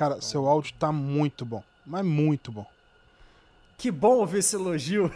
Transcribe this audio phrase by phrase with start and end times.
[0.00, 1.62] Cara, seu áudio tá muito bom.
[1.84, 2.64] Mas muito bom.
[3.76, 5.12] Que bom ouvir esse elogio.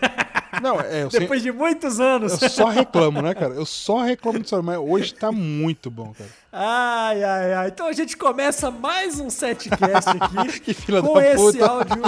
[0.60, 2.42] Não, é, Depois de muitos anos.
[2.42, 3.54] Eu só reclamo, né, cara?
[3.54, 6.28] Eu só reclamo disso, mas hoje tá muito bom, cara.
[6.52, 7.68] Ai, ai, ai.
[7.68, 10.60] Então a gente começa mais um setcast aqui.
[10.60, 11.66] que fila com da esse puta.
[11.66, 12.02] áudio.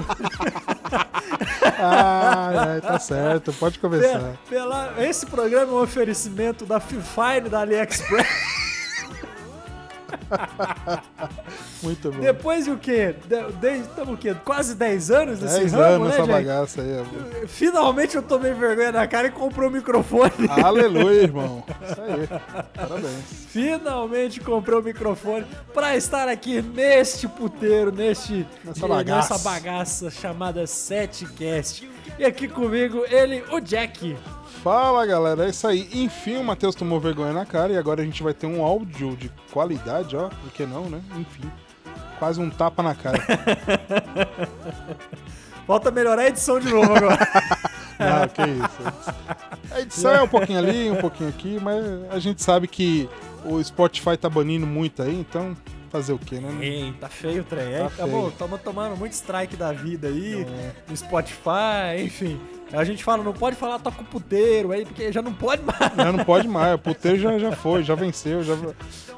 [1.79, 4.37] ai, ai, tá certo, pode começar.
[4.51, 8.29] Pela, esse programa é um oferecimento da Fifine da AliExpress.
[11.87, 12.19] Muito bom.
[12.21, 13.15] Depois de o quê?
[13.81, 14.35] Estamos o quê?
[14.45, 16.33] Quase 10 anos nesse 10 ramo, anos né, essa gente?
[16.33, 16.93] bagaça aí.
[16.95, 17.47] amor.
[17.47, 20.33] Finalmente eu tomei vergonha na cara e comprei o microfone.
[20.63, 21.63] Aleluia, irmão.
[21.89, 22.29] Isso aí.
[22.75, 23.47] Parabéns.
[23.49, 29.35] Finalmente comprei o microfone para estar aqui neste puteiro, neste Nessa bagaça.
[29.35, 31.89] nessa bagaça chamada Setcast.
[32.19, 34.17] E aqui comigo ele, o Jack.
[34.63, 35.89] Fala galera, é isso aí.
[35.93, 39.17] Enfim, o Matheus tomou vergonha na cara e agora a gente vai ter um áudio
[39.17, 40.29] de qualidade, ó.
[40.29, 41.01] Por que não, né?
[41.17, 41.49] Enfim.
[42.19, 43.19] Quase um tapa na cara.
[45.67, 47.19] Falta melhorar a edição de novo agora.
[47.99, 49.13] Não, que isso.
[49.71, 53.09] A edição é um pouquinho ali, um pouquinho aqui, mas a gente sabe que
[53.45, 55.57] o Spotify tá banindo muito aí, então
[55.87, 56.49] fazer o quê, né?
[56.65, 57.79] Ei, tá feio o trem.
[57.79, 60.73] Tá Tá bom, tamo tomando muito strike da vida aí, É.
[60.89, 62.41] no Spotify, enfim.
[62.73, 65.79] A gente fala, não pode falar toca o puteiro aí, porque já não pode mais.
[65.97, 68.55] Já não pode mais, o puteiro já, já foi, já venceu, já.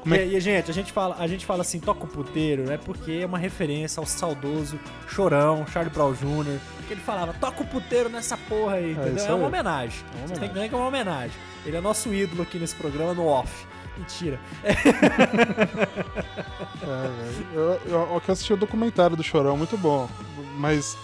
[0.01, 2.63] Como é E, e, gente, a gente, fala, a gente fala assim, toca o puteiro,
[2.63, 2.77] né?
[2.77, 7.67] Porque é uma referência ao saudoso Chorão, Charlie Brown Jr., que ele falava, toca o
[7.67, 9.15] puteiro nessa porra aí, entendeu?
[9.15, 9.99] isso É, uma homenagem.
[10.13, 10.49] É uma Você tem que homenagem.
[10.49, 11.37] entender que é uma homenagem.
[11.65, 13.65] Ele é nosso ídolo aqui nesse programa no off.
[13.99, 14.39] Mentira.
[16.81, 20.09] É, eu, eu, eu assisti o documentário do Chorão, muito bom.
[20.57, 20.97] Mas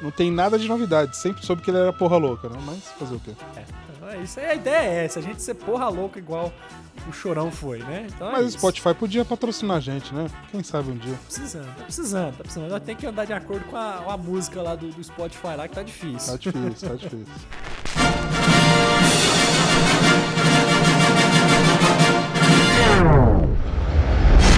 [0.00, 1.16] não tem nada de novidade.
[1.16, 2.58] Sempre soube que ele era porra louca, né?
[2.64, 3.32] Mas fazer o quê?
[3.56, 3.64] É,
[3.96, 6.52] então é isso aí, a ideia é essa, a gente ser porra louca igual
[7.06, 8.06] o Chorão foi, né?
[8.08, 8.58] Então é Mas o isso.
[8.58, 10.28] Spotify podia patrocinar a gente, né?
[10.50, 11.12] Quem sabe um dia.
[11.12, 12.70] Tá precisando, tá precisando, tá precisando.
[12.70, 15.68] Nós tem que andar de acordo com a, a música lá do, do Spotify lá,
[15.68, 16.32] que tá difícil.
[16.32, 17.26] Tá difícil, tá difícil.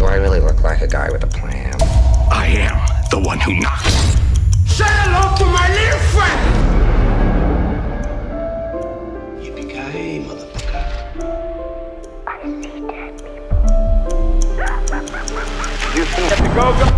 [0.01, 1.77] Do I really look like a guy with a plan?
[2.33, 2.81] I am
[3.11, 3.93] the one who knocks.
[4.65, 6.41] Say hello to my little friend.
[9.43, 10.85] Yippee-ki-yay, motherfucker.
[12.27, 12.29] I
[12.63, 13.61] see dead people.
[15.95, 16.89] you see the go-go?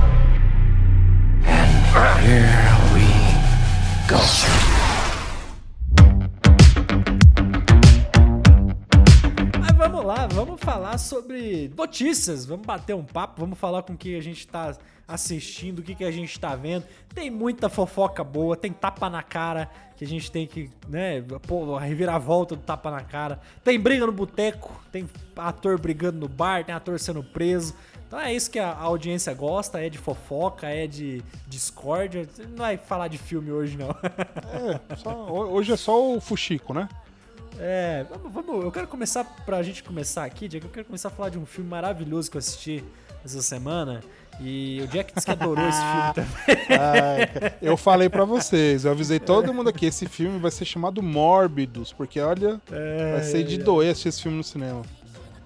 [1.45, 1.75] And
[2.23, 3.05] here we
[4.07, 4.72] go.
[10.29, 14.47] Vamos falar sobre notícias, vamos bater um papo, vamos falar com o que a gente
[14.47, 16.85] tá assistindo, o que, que a gente tá vendo.
[17.15, 21.77] Tem muita fofoca boa, tem tapa na cara que a gente tem que, né, pô,
[21.77, 23.41] a reviravolta do tapa na cara.
[23.63, 27.75] Tem briga no boteco, tem ator brigando no bar, tem ator sendo preso.
[28.09, 32.29] Então é isso que a audiência gosta, é de fofoca, é de discórdia.
[32.51, 33.91] Não vai falar de filme hoje, não.
[33.91, 36.89] É, só- ho- hoje é só o Fuxico, né?
[37.59, 41.11] É, vamos, vamos- eu quero começar, pra gente começar aqui, Jack, eu quero começar a
[41.11, 42.83] falar de um filme maravilhoso que eu assisti
[43.25, 44.01] essa semana.
[44.41, 46.79] E o Jack disse que adorou esse filme também.
[46.79, 51.03] Ai, eu falei pra vocês, eu avisei todo mundo aqui, esse filme vai ser chamado
[51.03, 52.61] Mórbidos, porque olha,
[53.13, 54.83] vai ser de doer assistir esse filme no cinema.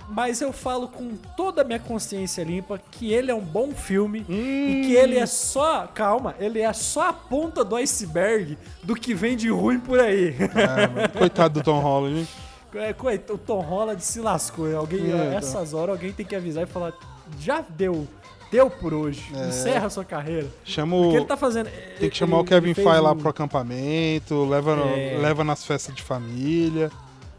[0.09, 4.25] Mas eu falo com toda a minha consciência limpa que ele é um bom filme
[4.29, 4.33] Hum.
[4.69, 9.13] e que ele é só, calma, ele é só a ponta do iceberg do que
[9.15, 10.35] vem de ruim por aí.
[10.39, 12.29] É, coitado do Tom Holland, hein?
[12.75, 14.75] É, coitado, o Tom Holland se lascou.
[14.77, 15.33] Alguém, É, então.
[15.33, 16.93] essas horas alguém tem que avisar e falar:
[17.41, 18.07] já deu,
[18.53, 19.25] deu por hoje.
[19.35, 19.49] É.
[19.49, 20.47] Encerra a sua carreira.
[20.65, 21.19] Chama Porque o...
[21.21, 21.69] ele tá fazendo.
[21.99, 25.17] Tem que chamar ele- o Kevin ele fez Feige lá pro acampamento, leva, no- É.
[25.21, 26.91] leva nas festas de família,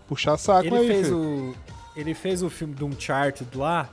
[0.09, 1.17] puxar saco Ele aí, fez filho.
[1.19, 1.55] o.
[1.97, 3.89] Ele fez o filme do Uncharted lá,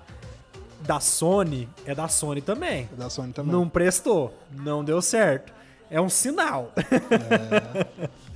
[0.82, 2.88] da Sony, é da Sony também.
[2.96, 3.50] Da Sony também.
[3.52, 5.52] Não prestou, não deu certo.
[5.90, 6.70] É um sinal.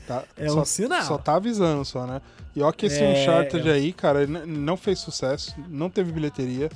[0.06, 1.02] Tá- É só, um sinal.
[1.02, 2.22] Só tá avisando só, né?
[2.56, 3.72] E ó que esse É, Uncharted é.
[3.72, 6.70] aí, cara, não fez sucesso, não teve bilheteria.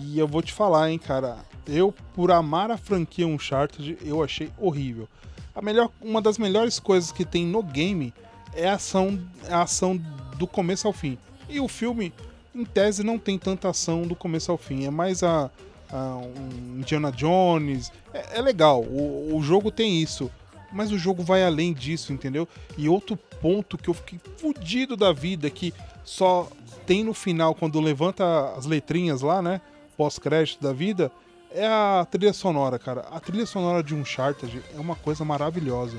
[0.00, 1.36] E eu vou te falar, hein, cara.
[1.66, 5.06] Eu, por amar a franquia Uncharted, eu achei horrível.
[5.54, 8.14] A melhor, uma das melhores coisas que tem no game
[8.54, 9.20] é a ação,
[9.50, 10.00] a ação
[10.38, 11.18] do começo ao fim.
[11.48, 12.12] E o filme,
[12.54, 14.84] em tese, não tem tanta ação do começo ao fim.
[14.86, 15.50] É mais a,
[15.90, 17.92] a um Indiana Jones.
[18.12, 20.30] É, é legal, o, o jogo tem isso.
[20.72, 22.48] Mas o jogo vai além disso, entendeu?
[22.76, 25.72] E outro ponto que eu fiquei fudido da vida, que
[26.04, 26.48] só
[26.86, 29.60] tem no final, quando levanta as letrinhas lá, né?
[29.96, 31.10] Pós-crédito da vida,
[31.50, 33.02] é a trilha sonora, cara.
[33.10, 35.96] A trilha sonora de Uncharted é uma coisa maravilhosa.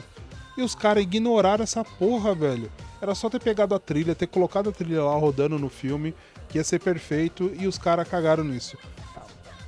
[0.58, 2.72] E os caras ignoraram essa porra, velho.
[3.02, 6.16] Era só ter pegado a trilha, ter colocado a trilha lá rodando no filme,
[6.50, 8.78] que ia ser perfeito, e os caras cagaram nisso.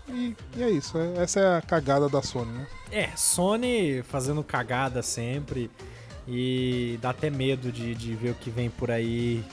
[0.07, 0.97] E, e é isso.
[0.97, 2.67] é- essa é a cagada da Sony, né?
[2.91, 5.69] É, Sony fazendo cagada sempre.
[6.27, 9.43] E dá até medo de, de ver o que vem por aí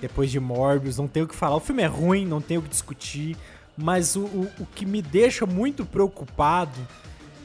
[0.00, 0.98] depois de Morbius.
[0.98, 1.56] Não tem o que falar.
[1.56, 3.36] O filme é ruim, não tem o que discutir.
[3.76, 6.78] Mas o, o, o que me deixa muito preocupado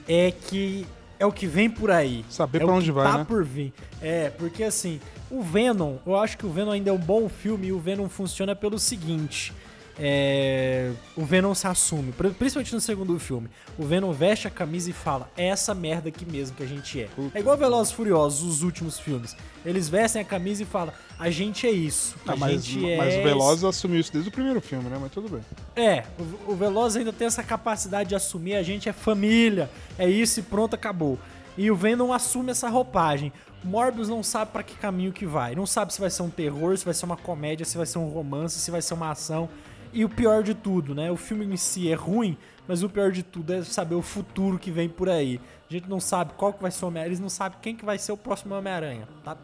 [0.07, 0.85] é que
[1.19, 2.25] é o que vem por aí.
[2.29, 3.25] Saber é pra onde que vai, tá né?
[3.25, 3.73] por vir.
[4.01, 7.67] É, porque assim, o Venom, eu acho que o Venom ainda é um bom filme
[7.67, 9.53] e o Venom funciona pelo seguinte.
[9.97, 13.50] É, o Venom se assume, pri- principalmente no segundo filme.
[13.77, 17.01] O Venom veste a camisa e fala: É essa merda aqui mesmo que a gente
[17.01, 17.09] é.
[17.33, 19.36] É igual Velozes Furiosos, os últimos filmes.
[19.65, 22.15] Eles vestem a camisa e falam: A gente é isso.
[22.27, 22.97] A Ah, mas, gente é.
[22.97, 24.97] mas o Velozes assumiu isso desde o primeiro filme, né?
[25.00, 25.42] Mas tudo bem.
[25.75, 26.03] É,
[26.47, 30.39] o, o Veloz ainda tem essa capacidade de assumir a gente é família, é isso
[30.39, 31.18] e pronto, acabou.
[31.57, 33.31] E o Venom assume essa roupagem.
[33.63, 35.56] Morbius não sabe pra que caminho que vai.
[35.56, 37.97] Não sabe se vai ser um terror, se vai ser uma comédia, se vai ser
[37.97, 39.50] um romance, se vai ser uma ação.
[39.95, 41.09] E o pior de tudo, né?
[41.09, 42.38] O filme em si é ruim,
[42.68, 45.39] mas o pior de tudo é saber o futuro que vem por aí.
[45.69, 47.86] A gente não sabe qual que vai ser o Homem-Aranha, eles não sabem quem que
[47.86, 49.38] vai ser o próximo Homem-Aranha, tá?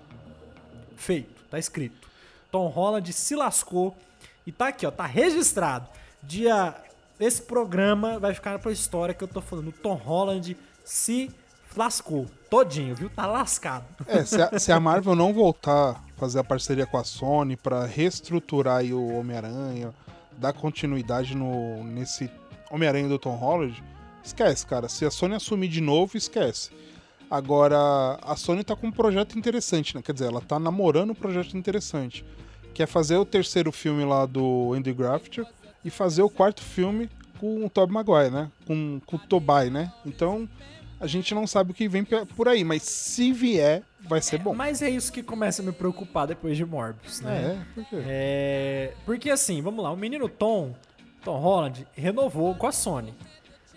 [0.97, 2.09] Feito, tá escrito.
[2.51, 3.95] Tom Holland se lascou
[4.45, 5.87] e tá aqui, ó, tá registrado.
[6.21, 6.75] Dia
[7.17, 9.71] esse programa vai ficar pra história que eu tô falando.
[9.71, 11.31] Tom Holland se
[11.77, 13.09] lascou todinho, viu?
[13.09, 13.85] Tá lascado.
[14.05, 17.55] É, se a, se a Marvel não voltar a fazer a parceria com a Sony
[17.55, 19.93] pra reestruturar o Homem-Aranha,
[20.37, 22.29] dar continuidade no, nesse
[22.69, 23.83] Homem-Aranha do Tom Holland,
[24.23, 24.87] esquece, cara.
[24.87, 26.71] Se a Sony assumir de novo, esquece.
[27.29, 30.01] Agora, a Sony tá com um projeto interessante, né?
[30.01, 32.25] Quer dizer, ela tá namorando um projeto interessante.
[32.73, 35.45] Que é fazer o terceiro filme lá do Andy Grafter
[35.83, 38.51] e fazer o quarto filme com o Tobey Maguire, né?
[38.65, 39.91] Com, com o Tobai, né?
[40.05, 40.47] Então,
[41.01, 44.53] a gente não sabe o que vem por aí, mas se vier, vai ser bom.
[44.53, 47.59] Mas é isso que começa a me preocupar depois de Morbius, né?
[47.59, 47.95] É, por quê?
[48.05, 50.75] É, porque assim, vamos lá, o menino Tom,
[51.23, 53.15] Tom Holland, renovou com a Sony.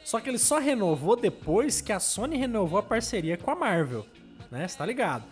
[0.04, 4.04] Só que ele só renovou depois que a Sony renovou a parceria com a Marvel,
[4.50, 4.68] né?
[4.68, 5.24] Você tá ligado?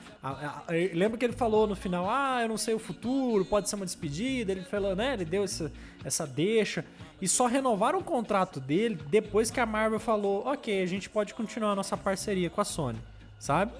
[0.94, 3.85] Lembra que ele falou no final, ah, eu não sei o futuro, pode ser uma
[3.85, 4.50] despedida.
[4.53, 5.12] Ele falou, né?
[5.12, 5.71] Ele deu essa,
[6.05, 6.85] essa deixa.
[7.23, 11.33] E só renovaram o contrato dele depois que a Marvel falou, ok, a gente pode
[11.35, 12.99] continuar a nossa parceria com a Sony,
[13.39, 13.71] sabe?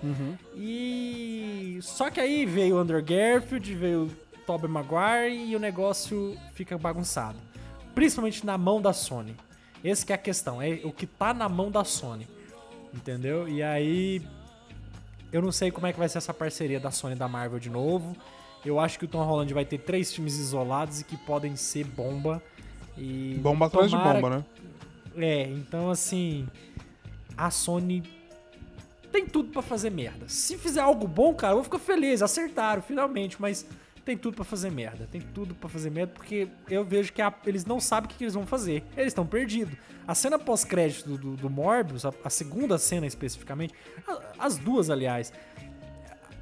[0.55, 6.39] E só que aí veio o Andrew Garfield, veio o Tobey Maguire e o negócio
[6.55, 7.37] fica bagunçado.
[7.97, 9.35] Principalmente na mão da Sony.
[9.83, 12.29] Essa que é a questão, é o que tá na mão da Sony.
[12.95, 13.49] Entendeu?
[13.49, 14.23] E aí
[15.33, 17.59] eu não sei como é que vai ser essa parceria da Sony e da Marvel
[17.59, 18.17] de novo.
[18.65, 21.85] Eu acho que o Tom Holland vai ter três filmes isolados e que podem ser
[21.85, 22.41] bomba.
[22.97, 24.45] E Bomba atrás de tomara- bomba, né?
[25.17, 26.47] é, então assim,
[27.37, 28.03] a Sony
[29.11, 30.27] tem tudo pra fazer merda.
[30.29, 33.67] Se fizer algo bom, cara, eu vou ficar feliz, acertaram finalmente, mas
[34.05, 35.07] tem tudo pra fazer merda.
[35.11, 38.17] Tem tudo pra fazer merda porque eu vejo que a- eles não sabem o que,
[38.19, 38.83] que eles vão fazer.
[38.97, 39.75] Eles estão perdidos.
[40.07, 43.73] A cena pós-crédito do, do, do Morbius, a, a segunda cena especificamente,
[44.09, 45.33] a- as duas, aliás,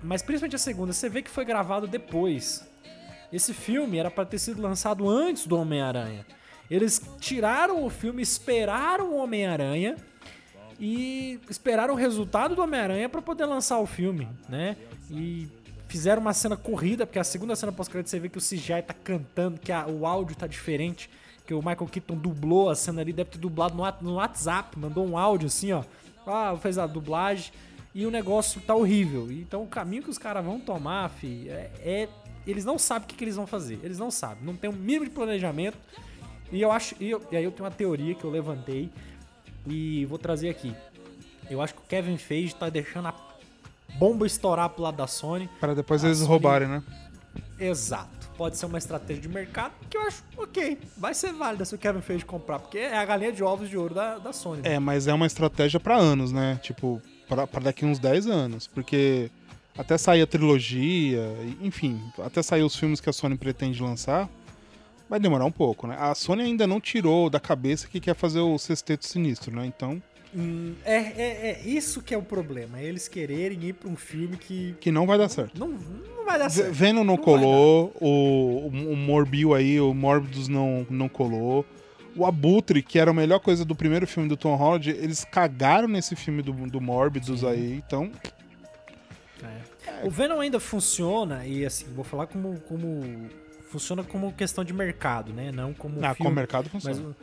[0.03, 2.67] mas principalmente a segunda, você vê que foi gravado depois.
[3.33, 6.25] Esse filme era pra ter sido lançado antes do Homem-Aranha.
[6.71, 9.97] Eles tiraram o filme, esperaram o Homem-Aranha
[10.79, 14.77] e esperaram o resultado do Homem-Aranha pra poder lançar o filme, né?
[15.11, 15.49] E
[15.89, 18.95] fizeram uma cena corrida, porque a segunda cena pós-crédito você vê que o CGI tá
[18.95, 21.11] cantando, que a- o áudio tá diferente,
[21.45, 25.05] que o Michael Keaton dublou a cena ali, deve ter dublado no, no WhatsApp, mandou
[25.07, 25.83] um áudio assim, ó.
[26.27, 27.53] Ah, fez a dublagem
[27.93, 29.27] e o negócio tá horrível.
[29.33, 32.09] Então o caminho que os caras vão tomar, fi, é, é-
[32.47, 33.79] Eles não sabem o que, que eles vão fazer.
[33.83, 34.43] Eles não sabem.
[34.45, 35.77] Não tem um mínimo de planejamento.
[36.53, 36.95] E eu acho.
[37.01, 38.91] E, eu- e aí eu tenho uma teoria que eu levantei
[39.67, 40.75] e vou trazer aqui.
[41.49, 43.15] Eu acho que o Kevin Feige tá deixando a
[43.99, 45.49] bomba estourar pro lado da Sony.
[45.61, 46.83] Para depois eles Sony- roubarem, né?
[47.59, 48.21] Exato.
[48.37, 50.79] Pode ser uma estratégia de mercado que eu acho ok.
[50.97, 53.77] Vai ser válida se o Kevin Feige comprar, porque é a galinha de ovos de
[53.77, 54.63] ouro da, da Sony.
[54.65, 56.59] É, mas é uma estratégia pra anos, né?
[56.63, 58.67] Tipo, pra pra daqui uns 10 anos.
[58.67, 59.31] Porque
[59.77, 61.21] até sair a trilogia,
[61.61, 64.29] enfim, até sair os filmes que a Sony pretende lançar,
[65.11, 65.97] vai demorar um pouco, né?
[65.99, 69.67] A Sony ainda não tirou da cabeça que quer fazer o Sexteto Sinistro, né?
[69.67, 70.01] Então,
[70.33, 72.79] Hum, é, é, é isso que é o problema.
[72.79, 75.59] É eles quererem ir pra um filme que que não vai dar certo.
[75.59, 76.73] não, não vai dar certo.
[76.73, 81.67] Venom não, Não colou, o, o Morbil aí, o Morbius não, não colou.
[82.15, 85.89] O Abutre, que era a melhor coisa do primeiro filme do Tom Holland, eles cagaram
[85.89, 88.09] nesse filme do, do Morbius aí, então...
[89.43, 90.07] É.
[90.07, 93.29] O Venom ainda funciona, e assim, vou falar como, como.
[93.71, 95.51] Funciona como questão de mercado, né?
[95.53, 95.97] Não como.
[96.05, 96.17] Ah, filme.
[96.17, 97.11] com o mercado Mas, funciona.
[97.11, 97.15] o-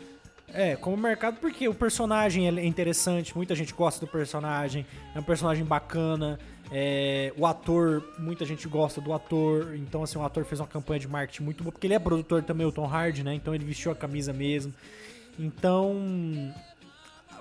[0.53, 5.23] é, como mercado, porque o personagem é interessante, muita gente gosta do personagem, é um
[5.23, 6.39] personagem bacana,
[6.71, 11.01] é, o ator, muita gente gosta do ator, então assim, o ator fez uma campanha
[11.01, 13.33] de marketing muito boa, porque ele é produtor também, o Tom Hardy, né?
[13.33, 14.73] Então ele vestiu a camisa mesmo.
[15.37, 15.93] Então,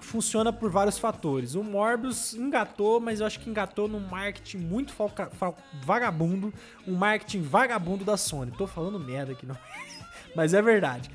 [0.07, 1.55] funciona por vários fatores.
[1.55, 6.53] O Morbius engatou, mas eu acho que engatou num marketing muito falca- fal- vagabundo,
[6.87, 8.51] um marketing vagabundo da Sony.
[8.53, 9.57] Tô falando merda aqui, não.
[10.35, 11.11] mas é verdade.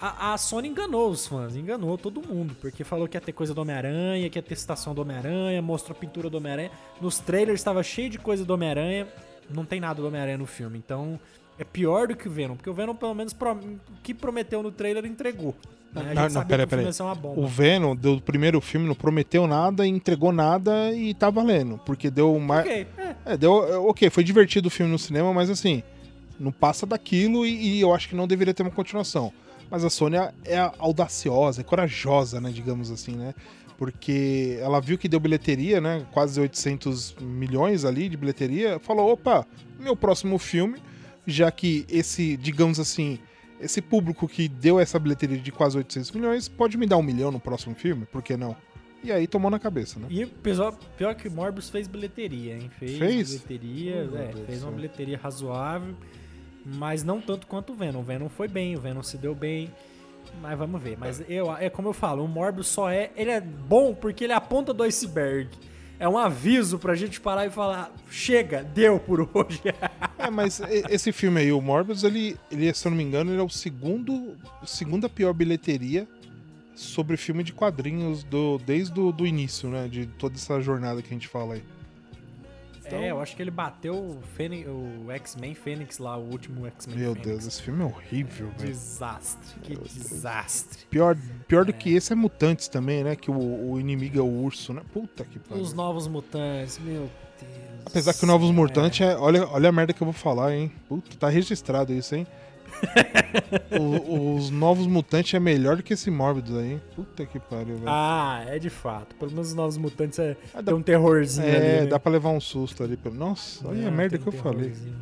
[0.00, 3.54] A, a Sony enganou os fãs, enganou todo mundo, porque falou que ia ter coisa
[3.54, 6.70] do Homem-Aranha, que ia ter citação do Homem-Aranha, mostrou pintura do Homem-Aranha.
[7.00, 9.06] Nos trailers estava cheio de coisa do Homem-Aranha,
[9.48, 11.18] não tem nada do Homem-Aranha no filme, então
[11.58, 14.72] é pior do que o Venom, porque o Venom, pelo menos, o que prometeu no
[14.72, 15.54] trailer entregou.
[15.94, 16.12] Né?
[16.14, 17.02] Não, não, sabia pera, que
[17.40, 21.78] o Venom do primeiro filme não prometeu nada, entregou nada e tá valendo.
[21.86, 22.66] Porque deu mais.
[22.66, 23.14] Ok, é.
[23.24, 23.64] É, deu.
[23.68, 25.82] é, Ok, foi divertido o filme no cinema, mas assim,
[26.38, 29.32] não passa daquilo e, e eu acho que não deveria ter uma continuação.
[29.70, 33.34] Mas a Sony é- é audaciosa, é corajosa, né, digamos assim, né?
[33.76, 36.06] Porque ela viu que deu bilheteria, né?
[36.12, 38.78] Quase 800 milhões ali de bilheteria.
[38.78, 39.44] Falou: opa,
[39.80, 40.78] meu próximo filme,
[41.26, 43.18] já que esse, digamos assim,
[43.60, 47.30] esse público que deu essa bilheteria de quase 800 milhões pode me dar um milhão
[47.30, 48.04] no próximo filme?
[48.06, 48.56] Por que não?
[49.02, 50.06] E aí tomou na cabeça, né?
[50.10, 52.70] E pior, pior que Morbius fez bilheteria, hein?
[52.78, 53.28] Fez, Fez?
[53.30, 55.94] bilheteria, Oh, é, Deus fez uma bilheteria razoável,
[56.64, 58.00] mas não tanto quanto o Venom.
[58.00, 59.70] O Venom foi bem, o Venom se deu bem.
[60.40, 60.96] Mas vamos ver.
[60.98, 63.10] Mas eu, é como eu falo, o Morbius só é.
[63.14, 65.50] Ele é bom porque ele é a ponta do iceberg.
[65.98, 69.60] É um aviso pra gente parar e falar: chega, deu por hoje.
[70.16, 70.58] É, mas
[70.88, 73.48] esse filme aí, o Morbius, ele, ele, se eu não me engano, ele é o
[73.50, 74.34] segundo,
[74.64, 76.08] segunda pior bilheteria
[76.74, 79.86] sobre filme de quadrinhos do, desde o do início, né?
[79.86, 81.62] De toda essa jornada que a gente fala aí.
[82.92, 86.98] É, eu acho que ele bateu o, Fênix- o X-Men Fênix lá, o último X-Men
[86.98, 87.28] Meu Fênix.
[87.30, 88.70] Deus, esse filme é horrível, velho.
[88.72, 90.84] Desastre, que desastre.
[90.90, 91.16] Pior,
[91.48, 93.16] pior do que esse é Mutantes também, né?
[93.16, 94.82] Que o, o inimigo é o urso, né?
[94.92, 95.62] Puta que pariu.
[95.62, 97.10] Os novos mutantes, meu
[97.40, 97.82] Deus.
[97.86, 99.16] Apesar que o Novos Mutantes é.
[99.16, 100.72] Olha, olha a merda que eu vou falar, hein?
[100.88, 102.26] Puta, tá registrado isso, hein?
[103.78, 106.80] O- os Novos Mutantes é melhor do que esse Morbius aí.
[106.94, 107.84] Puta que pariu, velho.
[107.88, 109.14] Ah, é de fato.
[109.16, 111.56] Pelo menos os novos mutantes é, Ah, dá- tem um terrorzinho ali.
[111.56, 111.86] É, né?
[111.86, 112.96] dá pra levar um susto ali.
[112.96, 114.70] pelo- Nossa, olha É, a merda que eu um falei.
[114.70, 114.94] terrorzinho,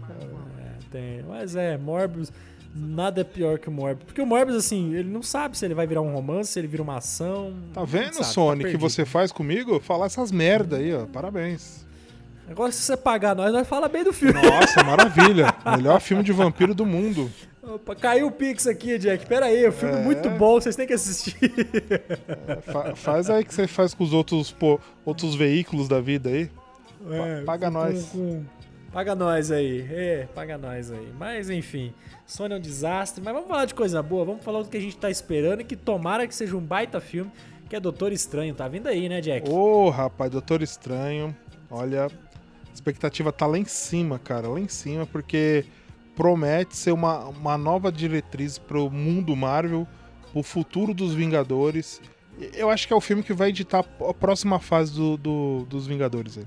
[0.59, 1.23] é, tem.
[1.29, 2.33] Mas é, Morbius,
[2.75, 4.05] nada é pior que o Morbius.
[4.07, 6.69] Porque o Morbius, assim, ele não sabe se ele vai virar um romance, se ele
[6.69, 7.53] vira uma ação.
[7.75, 9.79] Tá vendo, sabe, Sony, tá que você faz comigo?
[9.81, 11.05] Falar essas merda aí, ó.
[11.07, 11.85] Parabéns.
[12.49, 14.41] Agora, se você pagar nós, nós fala bem do filme.
[14.43, 15.55] Nossa, maravilha.
[15.77, 17.31] Melhor filme de vampiro do mundo.
[17.63, 19.25] Opa, caiu o Pix aqui, Jack.
[19.27, 20.03] Pera aí, é um filme É.
[20.03, 21.37] muito bom, vocês têm que assistir.
[22.63, 26.51] Fa- faz aí que você faz com os outros, pô, outros veículos da vida aí.
[27.09, 28.07] É, paga nós.
[28.07, 28.45] com-
[28.93, 31.09] Paga nós aí, é, paga nós aí.
[31.19, 31.95] Mas enfim,
[32.27, 33.23] Sony é um desastre.
[33.25, 35.65] Mas vamos falar de coisa boa, vamos falar do que a gente tá esperando e
[35.65, 37.31] que tomara que seja um baita filme,
[37.71, 38.55] que é Doutor Estranho.
[38.55, 39.49] Tá vindo aí, né, Jack?
[39.49, 41.35] Ô, rapaz, Doutor Estranho.
[41.71, 42.11] Olha, a
[42.75, 44.47] expectativa tá lá em cima, cara.
[44.49, 45.65] Lá em cima, porque
[46.17, 49.87] promete ser uma, uma nova diretriz pro mundo Marvel,
[50.35, 52.01] o futuro dos Vingadores.
[52.55, 55.87] Eu acho que é o filme que vai editar a próxima fase do, do- dos
[55.87, 56.45] Vingadores aí.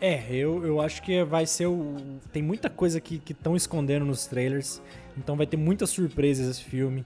[0.00, 1.96] É, eu, eu acho que vai ser o.
[2.32, 4.80] Tem muita coisa que estão escondendo nos trailers.
[5.16, 7.04] Então vai ter muitas surpresas esse filme.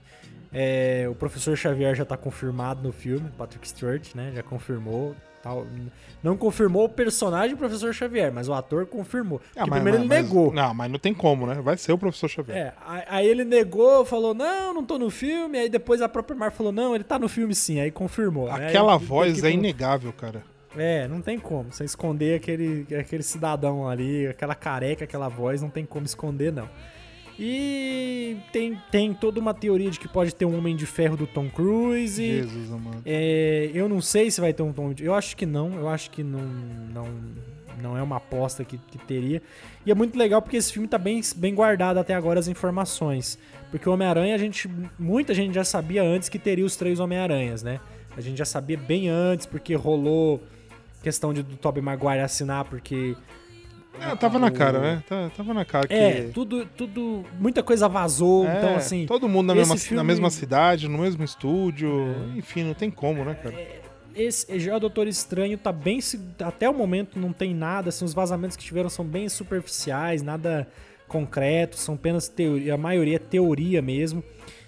[0.53, 4.31] É, o professor Xavier já tá confirmado no filme, Patrick Stewart, né?
[4.35, 5.15] Já confirmou.
[5.41, 5.67] Tal.
[6.23, 9.41] Não confirmou o personagem professor Xavier, mas o ator confirmou.
[9.57, 10.53] Ah, mas- primeiro mas- ele mas- negou.
[10.53, 11.55] Não, mas não tem como, né?
[11.55, 12.57] Vai ser o professor Xavier.
[12.57, 12.73] É,
[13.09, 15.57] aí ele negou, falou, não, não tô no filme.
[15.57, 17.81] Aí depois a própria Mar falou, não, ele tá no filme sim.
[17.81, 18.47] Aí confirmou.
[18.53, 18.67] né?
[18.69, 20.43] Aquela tem voz que- é inegável, cara.
[20.77, 21.73] É, não tem como.
[21.73, 26.69] Você esconder aquele, aquele cidadão ali, aquela careca, aquela voz, não tem como esconder, não.
[27.39, 31.25] E tem, tem toda uma teoria de que pode ter um Homem de Ferro do
[31.25, 32.23] Tom Cruise.
[32.23, 33.01] Jesus, amado.
[33.05, 35.73] É, eu não sei se vai ter um Tom Eu acho que não.
[35.73, 37.07] Eu acho que não, não,
[37.81, 39.41] não é uma aposta que, que teria.
[39.85, 43.39] E é muito legal porque esse filme tá bem, bem guardado até agora as informações.
[43.71, 44.69] Porque o Homem-Aranha, a gente.
[44.99, 47.79] Muita gente já sabia antes que teria os três Homem-Aranhas, né?
[48.15, 50.43] A gente já sabia bem antes, porque rolou
[51.01, 53.15] questão de, do Tobey Maguire assinar, porque.
[53.99, 55.03] É, tava na cara, né?
[55.07, 55.93] Tá- Tava na cara que.
[55.93, 57.23] É, tudo, tudo.
[57.39, 58.45] Muita coisa vazou.
[58.47, 59.05] É, então, assim.
[59.05, 60.03] todo mundo na mesma, na filme- É.
[60.03, 62.15] mesma cidade, no mesmo estúdio.
[62.35, 63.55] Enfim, não tem como, né, cara?
[64.15, 66.01] Esse, já o Doutor Estranho tá bem.
[66.01, 70.21] se- Até o momento não tem nada, assim, os vazamentos que tiveram são bem superficiais,
[70.21, 70.67] nada
[71.07, 74.23] concreto, são apenas teoria, a maioria é teoria mesmo.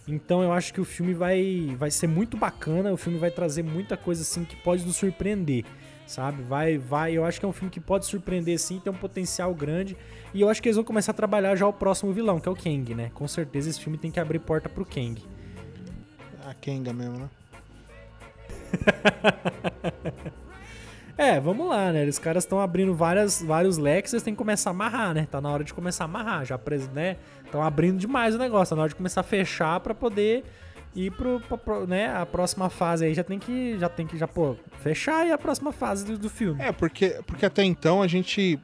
[0.07, 3.63] Então eu acho que o filme vai, vai ser muito bacana, o filme vai trazer
[3.63, 5.65] muita coisa assim que pode nos surpreender,
[6.07, 6.41] sabe?
[6.43, 9.53] Vai, vai, eu acho que é um filme que pode surpreender sim, tem um potencial
[9.53, 9.97] grande.
[10.33, 12.51] E eu acho que eles vão começar a trabalhar já o próximo vilão, que é
[12.51, 13.11] o Kang, né?
[13.13, 15.23] Com certeza esse filme tem que abrir porta pro Kang.
[16.45, 17.29] A Kenga mesmo, né?
[21.17, 22.03] É, vamos lá, né?
[22.05, 25.25] Os caras estão abrindo várias, vários leques, eles têm que começar a amarrar, né?
[25.31, 27.15] Tá na hora de começar a amarrar, já, pres- né?
[27.45, 30.43] Estão abrindo demais o negócio, tá na hora de começar a fechar pra poder
[30.95, 34.27] E pro, pro- né, a próxima fase aí já tem que, já tem que, já,
[34.27, 36.61] pô, fechar aí a próxima fase do, do filme.
[36.61, 38.57] É, porque, porque até então a gente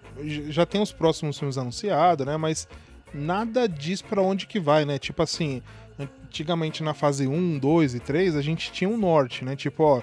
[0.49, 2.37] já tem os próximos filmes anunciados, né?
[2.37, 2.67] Mas
[3.13, 4.97] nada diz pra onde que vai, né?
[4.97, 5.61] Tipo assim,
[5.99, 9.55] antigamente na fase 1, 2 e 3, a gente tinha um norte, né?
[9.55, 10.01] Tipo, ó,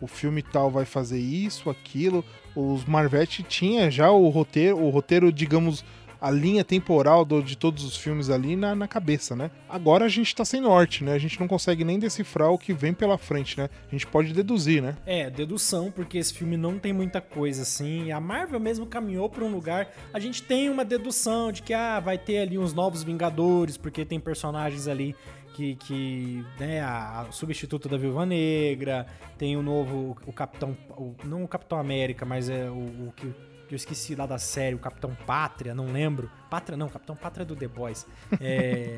[0.00, 2.22] o filme tal vai fazer isso, aquilo.
[2.54, 5.84] Os Marvete tinha já o roteiro, o roteiro, digamos,
[6.20, 9.50] a linha temporal do- de todos os filmes ali na, na cabeça, né?
[9.68, 11.12] Agora a gente tá sem norte, né?
[11.14, 13.70] A gente não consegue nem decifrar o que vem pela frente, né?
[13.88, 14.96] A gente pode deduzir, né?
[15.06, 18.12] É, dedução, porque esse filme não tem muita coisa assim.
[18.12, 19.88] A Marvel mesmo caminhou pra um lugar.
[20.12, 24.04] A gente tem uma dedução de que ah, vai ter ali uns novos Vingadores, porque
[24.04, 25.14] tem personagens ali
[25.54, 25.74] que.
[25.76, 29.06] que né, a, a substituta da Viúva Negra,
[29.38, 30.16] tem o novo.
[30.26, 30.76] O Capitão.
[30.96, 32.74] o- não o Capitão América, mas é o,
[33.08, 33.32] o que.
[33.70, 36.28] Que eu esqueci lá da série, o Capitão Pátria, não lembro.
[36.50, 38.04] Pátria não, Capitão Pátria é do The Boys.
[38.40, 38.96] É,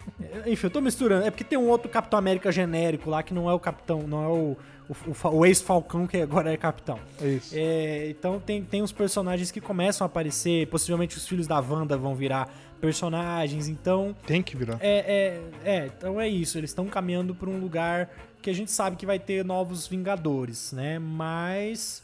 [0.50, 1.26] enfim, eu tô misturando.
[1.26, 4.24] É porque tem um outro Capitão América genérico lá que não é o Capitão, não
[4.24, 4.56] é o,
[4.88, 6.98] o, o o ex-Falcão que agora é Capitão.
[7.20, 7.54] É isso.
[7.54, 11.98] É, então tem, tem uns personagens que começam a aparecer, possivelmente os filhos da Wanda
[11.98, 12.48] vão virar
[12.80, 14.78] personagens, então Tem que virar.
[14.80, 16.56] é, é, é, então é isso.
[16.56, 18.08] Eles estão caminhando para um lugar
[18.40, 20.98] que a gente sabe que vai ter novos Vingadores, né?
[20.98, 22.02] Mas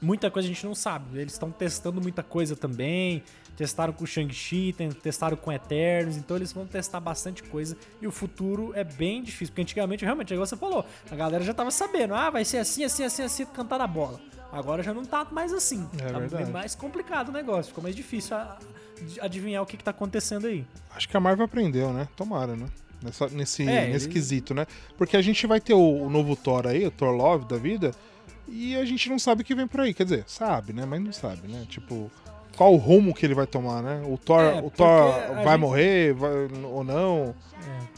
[0.00, 1.18] muita coisa a gente não sabe.
[1.18, 3.22] Eles estão testando muita coisa também.
[3.56, 7.76] Testaram com o Shang-Chi, testaram com Eternos, então eles vão testar bastante coisa.
[8.02, 11.54] E o futuro é bem difícil, porque antigamente, realmente, igual você falou, a galera já
[11.54, 14.20] tava sabendo, ah, vai ser assim, assim, assim, assim, cantar na bola.
[14.50, 15.88] Agora já não tá mais assim.
[16.00, 16.50] É tá verdade.
[16.50, 18.58] mais complicado o negócio, ficou mais difícil a-
[19.02, 20.66] de adivinhar o que, que tá acontecendo aí.
[20.94, 22.08] Acho que a Marvel aprendeu, né?
[22.16, 22.66] Tomara, né?
[23.02, 24.66] Nessa- nesse É, nesse ele- quesito, né?
[24.98, 27.92] Porque a gente vai ter o, o novo Thor aí, o Thor Love da vida,
[28.48, 29.92] e a gente não sabe o que vem por aí.
[29.94, 30.84] Quer dizer, sabe, né?
[30.86, 31.64] Mas não sabe, né?
[31.68, 32.10] Tipo,
[32.56, 34.02] qual o rumo que ele vai tomar, né?
[34.06, 37.34] O Thor, É, o Thor vai gente- morrer vai- ou não,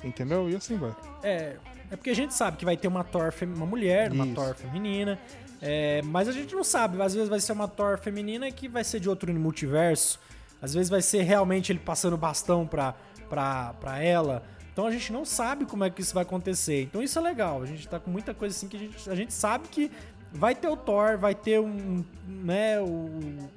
[0.04, 0.48] entendeu?
[0.50, 0.94] E assim vai.
[1.22, 1.56] É,
[1.90, 4.34] é porque a gente sabe que vai ter uma Thor, uma mulher, uma Isso.
[4.34, 5.18] Thor feminina.
[5.60, 7.00] é, mas a gente não sabe.
[7.02, 10.18] Às vezes vai ser uma Thor feminina que vai ser de outro multiverso.
[10.60, 12.94] Às vezes vai ser realmente ele passando bastão pra,
[13.28, 14.42] pra, pra ela.
[14.72, 16.82] Então a gente não sabe como é que isso vai acontecer.
[16.82, 17.62] Então isso é legal.
[17.62, 19.90] A gente tá com muita coisa assim que a gente, a gente sabe que
[20.32, 23.48] vai ter o Thor, vai ter um, né, o, um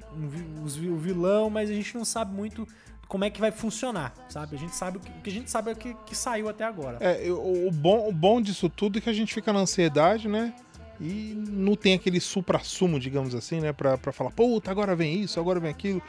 [0.63, 2.67] o vilão, mas a gente não sabe muito
[3.07, 4.55] como é que vai funcionar, sabe?
[4.55, 6.47] A gente sabe o que, o que a gente sabe é o que, que saiu
[6.47, 6.97] até agora.
[6.99, 10.27] É, o, o bom, o bom disso tudo é que a gente fica na ansiedade,
[10.27, 10.53] né?
[11.01, 13.73] E não tem aquele supra-sumo, digamos assim, né?
[13.73, 16.01] Pra, pra falar, puta, agora vem isso, agora vem aquilo.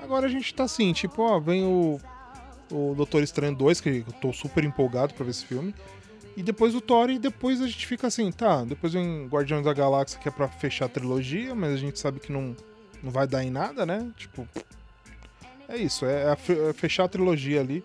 [0.00, 1.98] Agora a gente tá assim, tipo, ó, vem o,
[2.70, 5.74] o Doutor Estranho 2, que eu tô super empolgado pra ver esse filme.
[6.36, 9.72] E depois o Thor, e depois a gente fica assim, tá, depois vem Guardiões da
[9.72, 12.56] Galáxia, que é pra fechar a trilogia, mas a gente sabe que não,
[13.02, 14.10] não vai dar em nada, né?
[14.16, 14.48] Tipo,
[15.68, 17.84] é isso, é, fe- é fechar a trilogia ali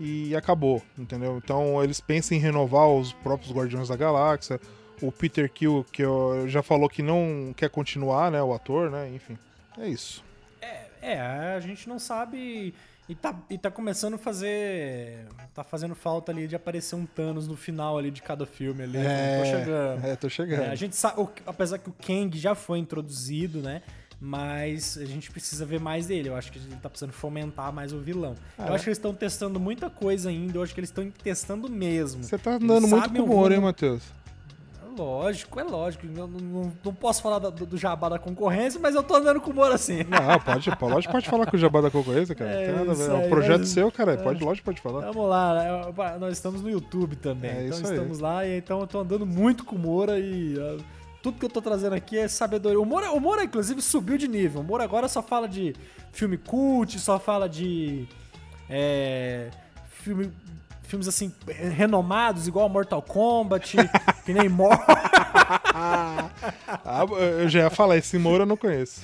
[0.00, 1.40] e acabou, entendeu?
[1.42, 4.60] Então eles pensam em renovar os próprios Guardiões da Galáxia.
[5.00, 6.02] O Peter Kill, que
[6.48, 8.42] já falou que não quer continuar, né?
[8.42, 9.08] O ator, né?
[9.14, 9.38] Enfim,
[9.78, 10.24] é isso.
[11.00, 12.74] É, a gente não sabe.
[13.08, 15.26] E tá, e tá começando a fazer.
[15.54, 18.98] Tá fazendo falta ali de aparecer um Thanos no final ali de cada filme ali.
[18.98, 20.06] É, Tô chegando.
[20.06, 20.62] é, tô chegando.
[20.64, 23.82] É, a gente sabe, apesar que o Kang já foi introduzido, né?
[24.20, 26.28] Mas a gente precisa ver mais dele.
[26.28, 28.34] Eu acho que ele tá precisando fomentar mais o vilão.
[28.58, 28.74] Ah, eu é?
[28.74, 30.58] acho que eles estão testando muita coisa ainda.
[30.58, 32.24] Eu acho que eles estão testando mesmo.
[32.24, 34.02] Você tá Eles andando muito sabem com o humor, hein, Matheus?
[34.98, 36.06] É Lógico, é lógico.
[36.06, 39.40] Eu não, não- não posso falar do, do jabá da concorrência, mas eu tô andando
[39.40, 39.98] com humor assim.
[40.04, 42.50] Não, pode, pode, lógico, pode falar com o Jabá da Concorrência, cara.
[42.50, 44.16] É, nada É um projeto mas- seu, cara.
[44.16, 45.10] Pode, lógico, pode falar.
[45.12, 46.18] Vamos lá, né?
[46.18, 47.50] nós estamos no YouTube também.
[47.50, 47.94] É então isso aí.
[47.94, 50.54] estamos lá e então eu tô andando muito com o Moura e
[51.22, 52.80] tudo que eu tô trazendo aqui é sabedoria.
[52.80, 54.60] O Moura, o Moura, inclusive, subiu de nível.
[54.60, 55.74] O Moura agora só fala de
[56.12, 58.06] filme cult, só fala de.
[58.68, 59.50] é,
[59.88, 60.32] filme,
[60.88, 61.30] filmes assim,
[61.76, 63.76] renomados, igual Mortal Kombat,
[64.26, 64.84] que nem Mortal.
[65.74, 66.30] Ah,
[67.40, 69.02] eu já ia falar, esse Moura eu não conheço.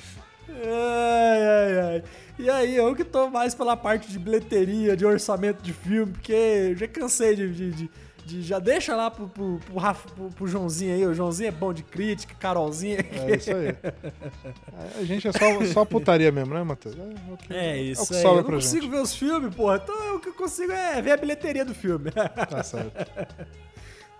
[0.48, 2.02] Ai, ai, ai.
[2.38, 6.32] E aí, eu que tô mais pela parte de bilheteria, de orçamento de filme, porque
[6.32, 7.52] eu já cansei de.
[7.52, 7.90] de- de-
[8.24, 11.06] de- já deixa lá pro, pro, pro, Rafa- pro- pro Joãozinho aí.
[11.06, 12.98] O Joãozinho é bom de crítica, Carolzinha.
[13.28, 13.68] É isso aí.
[13.68, 16.96] É, A gente é só, só putaria mesmo, né, Matheus?
[16.96, 18.22] É, o que- É o isso que aí.
[18.22, 18.90] sobra Eu não consigo gente.
[18.90, 19.80] ver os filmes, porra.
[19.82, 22.10] Então o que eu consigo é ver a bilheteria do filme.
[22.10, 22.92] Tá certo.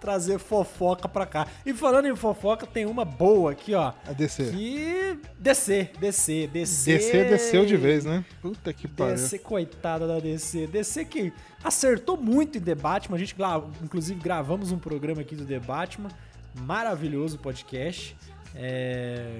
[0.04, 1.46] Trazer fofoca pra cá.
[1.64, 3.94] E falando em fofoca, tem uma boa aqui, ó.
[4.06, 4.50] A DC.
[4.50, 6.98] Que descer, descer, descer.
[6.98, 8.22] DC desceu de vez, né?
[8.42, 9.14] Puta que pariu.
[9.14, 10.66] DC, coitada da DC.
[10.66, 11.32] DC que
[11.64, 13.16] acertou muito em The Batman.
[13.16, 13.34] A gente,
[13.82, 16.10] inclusive, gravamos um programa aqui do The Batman.
[16.54, 18.14] Maravilhoso podcast.
[18.54, 19.38] É...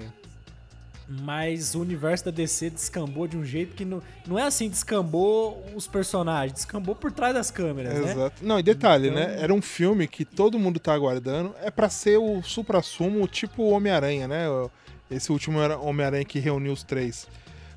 [1.06, 5.62] Mas o universo da DC descambou de um jeito que não, não é assim, descambou
[5.74, 8.10] os personagens, descambou por trás das câmeras, né?
[8.12, 8.44] Exato.
[8.44, 9.36] Não, e detalhe, Então- né?
[9.38, 11.54] Era um filme que todo mundo tá aguardando.
[11.60, 14.46] É pra ser o supra-sumo, tipo Homem-Aranha, né?
[15.10, 17.28] Esse último Homem-Aranha que reuniu os três.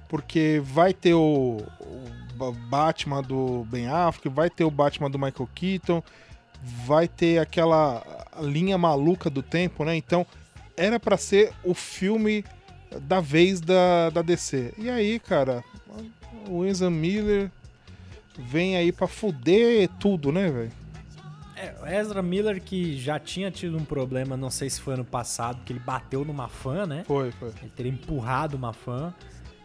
[0.07, 5.19] Porque vai ter o, o Ba- Batman do Ben Affleck, vai ter o Batman do
[5.19, 6.01] Michael Keaton,
[6.85, 8.01] vai ter aquela
[8.39, 9.97] linha maluca do tempo, né?
[9.97, 10.25] Então,
[10.77, 12.45] era pra ser o filme
[13.01, 14.73] da vez da, da DC.
[14.77, 15.63] E aí, cara,
[16.49, 17.51] o Ezra Miller
[18.37, 20.71] vem aí pra fuder tudo, né, velho?
[21.55, 25.05] É, o Ezra Miller que já tinha tido um problema, não sei se foi ano
[25.05, 27.03] passado, que ele bateu numa fã, né?
[27.07, 27.49] Foi, foi.
[27.61, 29.13] Ele teria empurrado uma fã.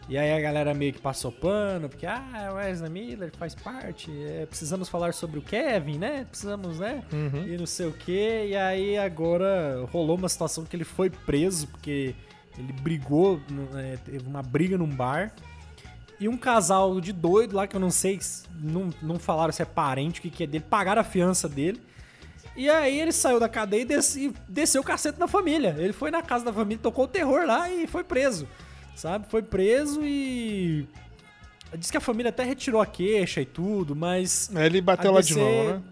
[0.09, 4.11] E aí a galera meio que passou pano, porque, ah, o Ezra Miller faz parte,
[4.11, 6.27] é, precisamos falar sobre o Kevin, né?
[6.29, 7.05] Precisamos, né?
[7.13, 7.47] Uhum.
[7.47, 8.47] E não sei o quê.
[8.49, 12.15] E aí agora rolou uma situação que ele foi preso, porque
[12.59, 13.41] ele brigou,
[13.77, 15.33] é, teve uma briga num bar.
[16.21, 19.61] E um casal de doido lá, que eu não sei, se- não, não falaram se
[19.63, 21.81] é parente, o que, que é dele, pagaram a fiança dele.
[22.55, 25.75] E aí ele saiu da cadeia e, des- e desceu o cacete na família.
[25.79, 28.47] Ele foi na casa da família, tocou o terror lá e foi preso.
[28.95, 29.27] Sabe?
[29.29, 30.87] Foi preso e.
[31.77, 34.51] Diz que a família até retirou a queixa e tudo, mas.
[34.55, 35.83] Aí ele bateu a lá de DC novo, né?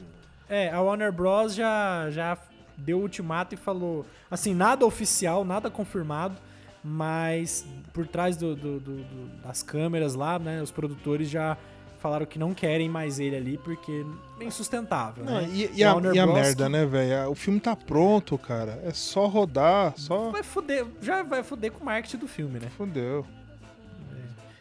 [0.49, 1.55] É, a Warner Bros.
[1.55, 2.37] já, já
[2.77, 4.05] deu o ultimato e falou.
[4.31, 6.37] Assim, nada oficial, nada confirmado,
[6.83, 9.05] mas por trás do- do- do-
[9.45, 10.63] das câmeras lá, né?
[10.63, 11.57] Os produtores já
[11.99, 14.05] falaram que não querem mais ele ali porque
[14.41, 15.23] é insustentável.
[15.25, 15.49] Não, né?
[15.53, 17.31] e, e a, e a merda, que né, velho?
[17.31, 18.81] O filme tá pronto, cara.
[18.85, 20.31] É só rodar, só.
[20.31, 22.69] Vai fuder, já vai fuder com o marketing do filme, né?
[22.77, 23.27] Fudeu.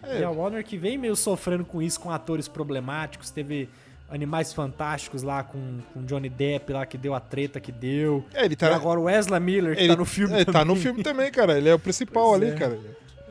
[0.03, 0.19] É.
[0.19, 3.31] E a Warner que vem meio sofrendo com isso, com atores problemáticos.
[3.31, 3.69] Teve
[4.11, 8.25] Animais Fantásticos lá com, com Johnny Depp lá, que deu a treta que deu.
[8.33, 8.73] É, ele E tá.
[8.75, 10.67] agora o Wesley Miller, que ele tá no filme é, tá também.
[10.67, 11.57] no filme também, cara.
[11.57, 12.55] Ele é o principal Pois ali, é.
[12.55, 12.79] cara.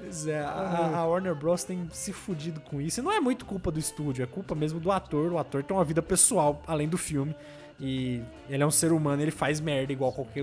[0.01, 1.65] Pois é, a, a Warner Bros.
[1.65, 3.01] tem se fudido com isso.
[3.01, 5.33] E não é muito culpa do estúdio, é culpa mesmo do ator.
[5.33, 7.35] O ator tem uma vida pessoal além do filme.
[7.81, 10.43] E ele é um ser humano, ele faz merda igual qualquer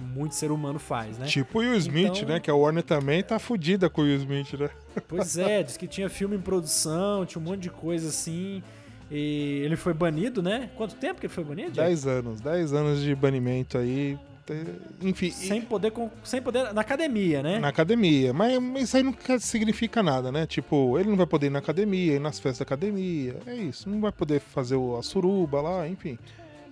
[0.00, 1.26] muito ser humano faz, né?
[1.26, 2.40] Tipo o Will Smith, Então- né?
[2.40, 4.70] Que a Warner também tá fudida com o Will Smith, né?
[5.06, 8.62] Pois é, diz que tinha filme em produção, tinha um monte de coisa assim.
[9.10, 10.70] E ele foi banido, né?
[10.76, 11.72] Quanto tempo que ele foi banido?
[11.72, 11.88] Jack?
[11.88, 14.16] 10 anos, 10 anos de banimento aí.
[15.00, 15.92] Enfim, Sem poder,
[16.24, 16.72] sem poder.
[16.74, 17.58] Na academia, né?
[17.60, 18.32] na academia.
[18.32, 20.44] Mas, isso aí não significa nada, né?
[20.46, 23.36] Tipo, ele não vai poder ir na academia, ir nas festas da academia.
[23.46, 23.88] É isso.
[23.88, 26.18] Não vai poder fazer o- a suruba lá, enfim.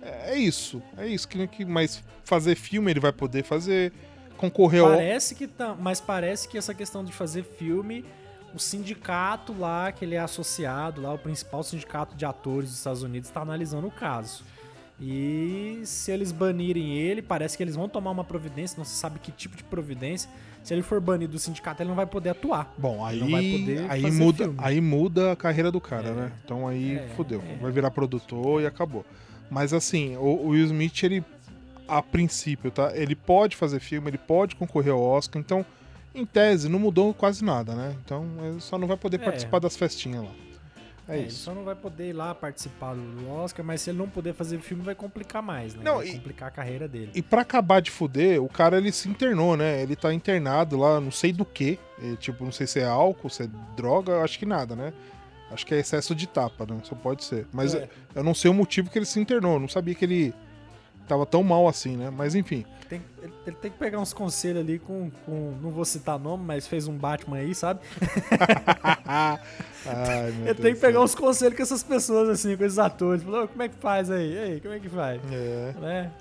[0.01, 0.81] É, é isso.
[0.97, 1.25] É isso.
[1.27, 3.93] Que, mas fazer filme ele vai poder fazer.
[4.35, 4.89] Concorrer ao.
[4.89, 5.75] Parece que tá.
[5.79, 8.03] Mas parece que essa questão de fazer filme,
[8.53, 13.03] o sindicato lá, que ele é associado, lá, o principal sindicato de atores dos Estados
[13.03, 14.43] Unidos, está analisando o caso.
[15.01, 19.17] E se eles banirem ele, parece que eles vão tomar uma providência, não se sabe
[19.19, 20.29] que tipo de providência.
[20.61, 22.73] Se ele for banido do sindicato, ele não vai poder atuar.
[22.77, 24.59] Bom, aí, não vai poder aí, muda, filme.
[24.61, 26.13] aí muda a carreira do cara, É.
[26.13, 26.31] né?
[26.43, 27.41] Então aí É, fodeu.
[27.47, 27.55] é.
[27.61, 29.05] Vai virar produtor e acabou.
[29.49, 31.23] Mas assim, o, o Will Smith, ele,
[31.87, 32.91] a princípio, tá?
[32.93, 35.65] Ele pode fazer filme, ele pode concorrer ao Oscar, então,
[36.13, 37.95] em tese, não mudou quase nada, né?
[38.03, 39.23] Então, ele só não vai poder É.
[39.23, 40.31] participar das festinhas lá.
[41.07, 41.39] É, ele isso.
[41.43, 44.59] só não vai poder ir lá participar do Oscar, mas se ele não puder fazer
[44.59, 45.81] filme, vai complicar mais, né?
[45.83, 47.09] Não, vai e- complicar a carreira dele.
[47.15, 49.81] E pra acabar de fuder, o cara ele se internou, né?
[49.81, 51.79] Ele tá internado lá, não sei do que.
[52.19, 54.93] Tipo, não sei se é álcool, se é droga, eu acho que nada, né?
[55.51, 56.79] Acho que é excesso de tapa, né?
[56.83, 57.47] Só pode ser.
[57.51, 57.89] Mas É.
[58.13, 59.53] eu não sei o motivo que ele se internou.
[59.53, 60.31] eu Não sabia que ele
[61.09, 62.09] tava tão mal assim, né?
[62.15, 62.65] Mas enfim.
[62.87, 65.53] Tem- ele, ele tem que pegar uns conselhos ali com, com.
[65.61, 67.81] Não vou citar nome, mas fez um Batman aí, sabe?
[69.05, 73.23] Ai, Ele Deus tem que pegar uns conselhos com essas pessoas, assim, com esses atores.
[73.23, 74.33] Falou, "Ô, como é que faz aí?
[74.33, 75.21] E aí, como é que faz?
[75.31, 75.73] É.
[75.79, 76.11] Né?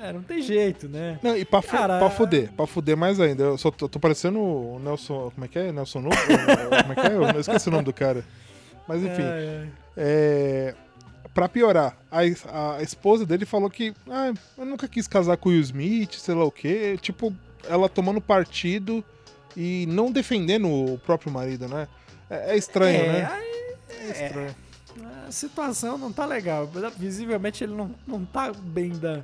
[0.00, 1.18] É, não tem jeito, né?
[1.22, 3.44] Não, e pra, Cara, pra fuder, pra fuder mais ainda.
[3.44, 5.30] Eu só tô, tô parecendo o Nelson.
[5.34, 5.70] Como é que é?
[5.70, 6.16] Nelson Nuno?
[6.16, 7.36] como é que é?
[7.36, 8.24] Eu esqueci o nome do cara.
[8.88, 9.22] Mas enfim.
[9.32, 9.68] É, é.
[9.94, 10.74] É,
[11.34, 15.52] pra piorar, a, a esposa dele falou que ah, eu nunca quis casar com o
[15.52, 16.98] Will Smith, sei lá o quê.
[17.00, 17.34] Tipo,
[17.68, 19.04] ela tomando partido
[19.56, 21.88] e não defendendo o próprio marido, né?
[22.28, 23.24] É, é estranho, É, né?
[23.30, 23.76] aí
[24.08, 24.54] É estranho.
[25.26, 26.68] a situação não tá legal.
[26.96, 29.22] Visivelmente ele não, não tá bem da.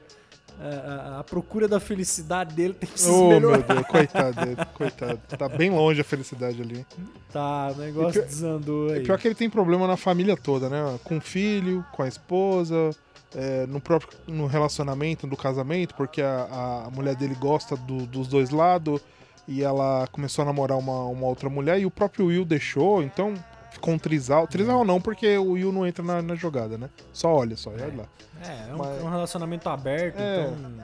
[0.61, 3.63] A, a- a procura da felicidade dele tem que se Oh, meu.
[3.63, 5.21] Deus, coitado dele, coitado.
[5.39, 6.85] Tá bem longe a felicidade ali.
[7.33, 8.99] Tá, o negócio pior- desandou aí.
[8.99, 10.99] É pior que ele tem problema na família toda, né?
[11.05, 12.91] Com o filho, com a esposa,
[13.37, 18.27] é, no próprio no relacionamento, no casamento, porque a, a mulher dele gosta do- dos
[18.27, 19.01] dois lados
[19.47, 23.33] e ela começou a namorar uma, uma outra mulher e o próprio Will deixou, então
[23.79, 24.47] ficou um trisal.
[24.47, 26.91] Trisal não, porque o Will não entra na, na jogada, né?
[27.13, 28.05] Só olha só, olha lá.
[28.43, 30.43] É, é um, Mas- é um relacionamento aberto, É.
[30.51, 30.75] então.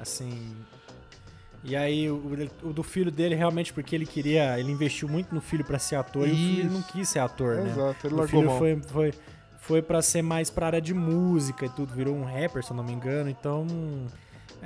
[0.00, 0.56] Assim.
[1.64, 2.16] E aí o,
[2.62, 5.96] o do filho dele realmente porque ele queria, ele investiu muito no filho pra ser
[5.96, 6.70] ator e o filho Isso.
[6.74, 7.70] não quis ser ator, né?
[7.70, 8.58] Exato, ele o largou filho mão.
[8.58, 9.14] foi foi
[9.58, 12.76] foi para ser mais pra área de música e tudo, virou um rapper, se eu
[12.76, 13.28] não me engano.
[13.28, 13.66] Então,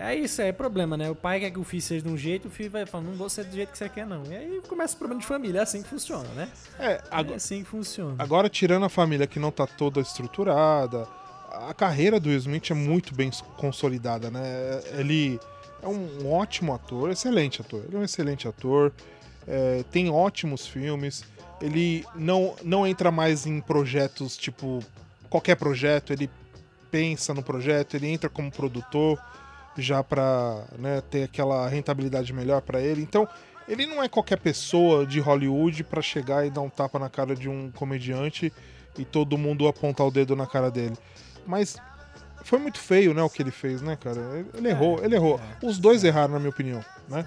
[0.01, 1.11] é isso, é problema, né?
[1.11, 3.13] O pai quer que o filho seja de um jeito, o filho vai falar, não
[3.13, 4.23] vou ser do jeito que você quer, não.
[4.25, 6.49] E aí começa o problema de família, é assim que funciona, né?
[6.79, 8.15] É, É agora, assim que funciona.
[8.19, 11.07] agora tirando a família que não tá toda estruturada,
[11.53, 14.41] a carreira do Will Smith é muito bem consolidada, né?
[14.99, 15.39] Ele
[15.83, 17.83] é um ótimo ator, excelente ator.
[17.87, 18.93] Ele é um excelente ator,
[19.47, 21.25] é, tem ótimos filmes.
[21.61, 24.83] Ele não, não entra mais em projetos tipo
[25.29, 26.31] qualquer projeto, ele
[26.91, 29.19] pensa no projeto, ele entra como produtor
[29.77, 30.65] já para
[31.11, 33.03] ter aquela rentabilidade melhor para ele.
[33.03, 33.27] Então,
[33.69, 37.35] ele não é qualquer pessoa de Hollywood para chegar e dar um tapa na cara
[37.37, 38.53] de um comediante
[38.99, 40.97] e todo mundo apontar o dedo na cara dele.
[41.47, 41.77] Mas
[42.45, 44.19] foi muito feio, né, o que ele fez, né, cara?
[44.35, 45.41] Ele- Ele errou, ele errou.
[45.63, 47.25] Os dois erraram, na minha opinião, né?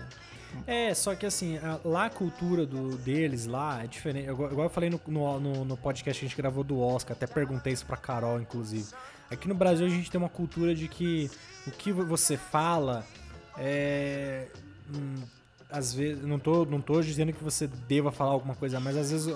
[0.68, 4.30] É, só que assim, a- lá a cultura do, deles lá é diferente.
[4.30, 7.16] Igual igual eu falei no, no, no- no podcast que a gente gravou do Oscar,
[7.16, 8.86] até perguntei isso pra Carol, inclusive.
[9.34, 11.30] Aqui no Brasil a gente tem uma cultura de que
[11.68, 13.06] o que você fala
[13.58, 14.48] é.
[14.94, 15.16] hum,
[15.72, 16.24] às vezes.
[16.24, 19.34] Não tô, não tô dizendo que você deva falar alguma coisa, mas às vezes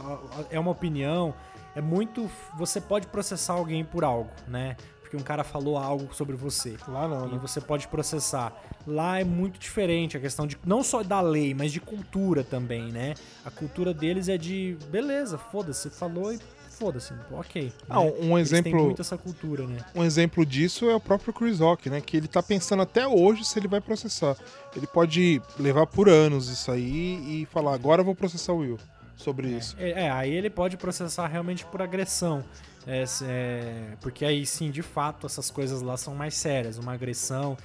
[0.51, 1.33] é uma opinião.
[1.75, 2.29] É muito.
[2.57, 4.75] Você pode processar alguém por algo, né?
[5.01, 6.75] Porque um cara falou algo sobre você.
[6.87, 7.39] Lá não, E né?
[7.41, 8.53] você pode processar.
[8.85, 12.91] Lá é muito diferente a questão de não só da lei, mas de cultura também,
[12.91, 13.13] né?
[13.45, 16.39] A cultura deles é de beleza, foda-se, falou e
[16.77, 17.71] foda-se, ok.
[17.89, 18.13] Ah, né?
[18.21, 19.79] um Eles têm exemplo- muito essa cultura, né?
[19.95, 22.01] Um exemplo disso é o próprio Chris Rock, né?
[22.01, 24.35] Que ele tá pensando até hoje se ele vai processar.
[24.75, 28.77] Ele pode levar por anos isso aí e falar, agora eu vou processar o Will
[29.15, 29.75] sobre isso.
[29.79, 32.43] É, é, aí ele pode processar realmente por agressão.
[32.85, 36.77] É, é, porque aí sim, de fato, essas coisas lá são mais sérias.
[36.77, 37.57] Uma agressão,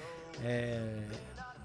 [0.42, 1.02] é,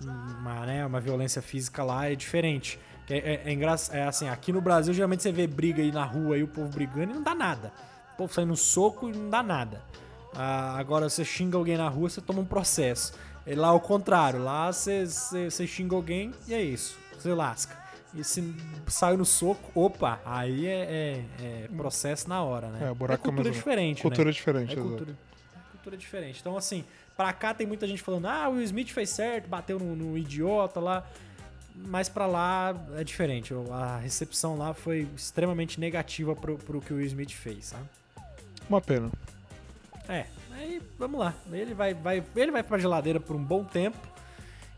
[0.02, 2.80] uma, né, uma violência física lá é diferente.
[3.10, 6.38] É, é, é é assim, aqui no Brasil, geralmente você vê briga aí na rua
[6.38, 7.72] e o povo brigando e não dá nada.
[8.14, 9.82] O povo saindo no soco e não dá nada.
[10.36, 13.14] Ah, agora você xinga alguém na rua, você toma um processo.
[13.46, 16.98] E lá ao contrário, lá você, você, você xinga alguém e é isso.
[17.18, 17.78] Você lasca.
[18.14, 18.56] E se
[18.88, 22.90] sai no soco, opa, aí é, é- é processo na hora, né?
[22.90, 24.32] É, buraco é cultura mais- diferente, Cultura né?
[24.32, 26.40] diferente, É cultura, é cultura diferente.
[26.42, 26.84] Então, assim,
[27.16, 30.18] pra cá tem muita gente falando, ah, o Will Smith fez certo, bateu no, no
[30.18, 31.06] idiota lá.
[31.86, 33.54] Mas pra lá é diferente.
[33.72, 37.86] A recepção lá foi extremamente negativa pro, pro que o Will Smith fez, sabe?
[38.70, 39.10] Uma pena.
[40.10, 41.34] É, aí vamos lá.
[41.52, 43.98] Ele vai, vai, ele vai pra geladeira por um bom tempo.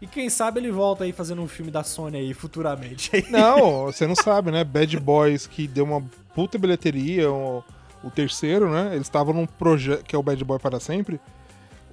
[0.02, 3.12] E quem sabe ele volta aí fazendo um filme da Sony aí futuramente.
[3.30, 4.64] Não, você não sabe, né?
[4.64, 6.02] Bad Boys que deu uma
[6.34, 7.64] puta bilheteria, o,
[8.02, 8.92] o terceiro, né?
[8.94, 11.20] Eles estavam num projeto que é o Bad Boy para sempre.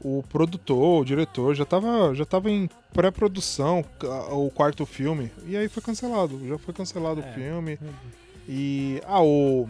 [0.00, 3.84] O produtor, o diretor já tava, já tava em pré-produção
[4.30, 6.40] o quarto filme e aí foi cancelado.
[6.46, 7.30] Já foi cancelado É.
[7.30, 7.78] o filme.
[8.48, 9.68] E ah, o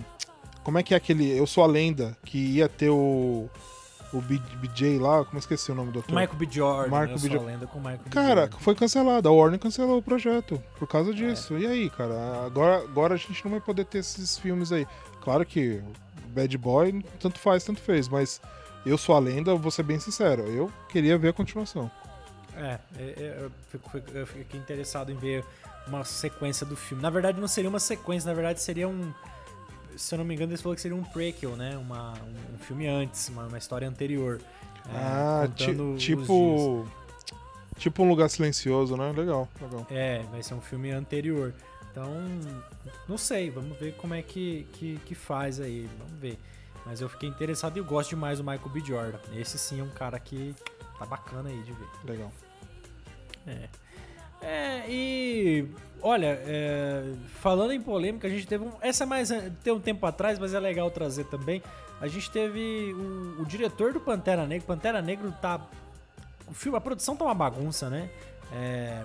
[0.63, 3.49] como é que é aquele Eu sou a lenda que ia ter o
[4.13, 6.15] o BJ lá, como eu esqueci o nome do ator.
[6.15, 6.47] Michael B.
[6.51, 7.19] Jordan, eu B.
[7.19, 7.45] sou Jordan.
[7.45, 8.11] a lenda com Michael B.
[8.11, 9.29] Cara, foi cancelado.
[9.29, 11.59] A Warner cancelou o projeto por causa disso.
[11.59, 12.47] E aí, cara?
[12.47, 14.87] Agora, agora a gente não vai poder ter esses filmes aí.
[15.23, 15.83] Claro que
[16.29, 18.41] Bad Boy tanto faz, tanto fez, mas
[18.87, 20.43] eu sou a lenda, vou ser bem sincero.
[20.43, 21.91] Eu queria ver a continuação.
[22.57, 23.49] É, é, é,
[24.15, 25.45] eu, fiquei interessado em ver
[25.87, 27.03] uma sequência do filme.
[27.03, 29.13] Na verdade, não seria uma sequência, na verdade, seria um.
[29.97, 31.77] Se eu não me engano, eles falaram que seria um prequel, né?
[31.77, 32.13] Uma,
[32.55, 34.41] um, filme antes, uma, uma história anterior.
[34.89, 35.77] É, ah, dias.
[36.01, 36.87] tipo.
[37.77, 39.13] Tipo um lugar silencioso, né?
[39.15, 39.87] Legal, legal.
[39.91, 41.53] É, vai ser um filme anterior.
[41.91, 42.11] Então,
[43.07, 46.39] não sei, vamos ver como é que, que, que faz aí, vamos ver.
[46.87, 48.81] Mas eu fiquei interessado e eu gosto demais do Michael B.
[48.81, 49.19] Jordan.
[49.35, 50.55] Esse sim é um cara que
[50.99, 51.89] tá bacana aí de ver.
[52.05, 52.33] Legal.
[53.47, 53.69] É.
[54.41, 55.69] É, e
[56.01, 58.73] olha, é, falando em polêmica, a gente teve um.
[58.81, 59.31] Essa é mais.
[59.65, 61.63] Tem um tempo atrás, mas é legal trazer também.
[62.01, 64.67] A gente teve o, o diretor do Pantera Negra.
[64.67, 65.61] Pantera Negro tá.
[66.47, 68.09] O filme, a produção tá uma bagunça, né?
[68.53, 69.03] É,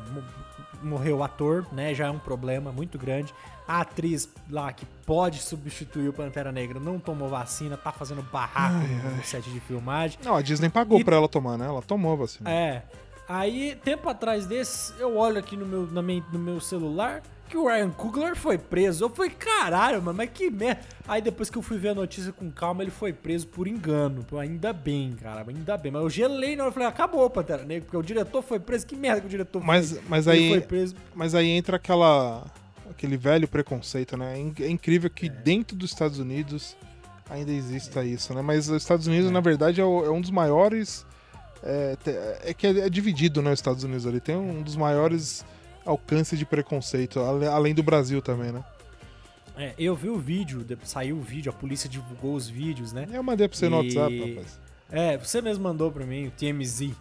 [0.82, 1.94] morreu o ator, né?
[1.94, 3.34] Já é um problema muito grande.
[3.68, 8.86] A atriz lá que pode substituir o Pantera Negra não tomou vacina, tá fazendo barraco
[9.16, 10.20] no set de filmagem.
[10.26, 11.66] Não, a Disney pagou E- pra ela tomar, né?
[11.68, 12.50] Ela tomou vacina.
[12.50, 12.84] É.
[13.30, 17.58] Aí, tempo atrás desse, eu olho aqui no meu, na minha- no meu celular que
[17.58, 19.04] o Ryan Coogler foi preso.
[19.04, 20.82] Eu falei, caralho, mano, mas que merda.
[21.06, 24.26] Aí depois que eu fui ver a notícia com calma, ele foi preso por engano.
[24.40, 25.92] Ainda bem, cara, ainda bem.
[25.92, 28.88] Mas eu gelei na hora e falei, acabou, Pantera Negra, porque o diretor foi preso.
[28.88, 30.02] Que merda que o diretor Mas, fez.
[30.08, 30.50] mas aí.
[30.50, 30.96] foi preso.
[31.14, 32.46] Mas aí entra aquela
[32.90, 34.34] aquele velho preconceito, né?
[34.58, 36.78] É É incrível que dentro dos Estados Unidos
[37.30, 38.42] ainda exista isso, né?
[38.42, 41.06] Mas os Estados Unidos, na verdade, é, é um dos maiores
[41.64, 41.96] É,
[42.46, 44.20] é que é, é dividido, né, os Estados Unidos ali.
[44.22, 45.46] Tem um dos maiores
[45.86, 48.64] alcances de preconceito, além do Brasil também, né?
[49.58, 53.08] É, eu vi o vídeo, de- saiu o vídeo, a polícia divulgou os vídeos, né?
[53.12, 54.60] Eu mandei pra você no E- WhatsApp, rapaz.
[54.90, 56.92] É, você mesmo mandou pra mim, o TMZ.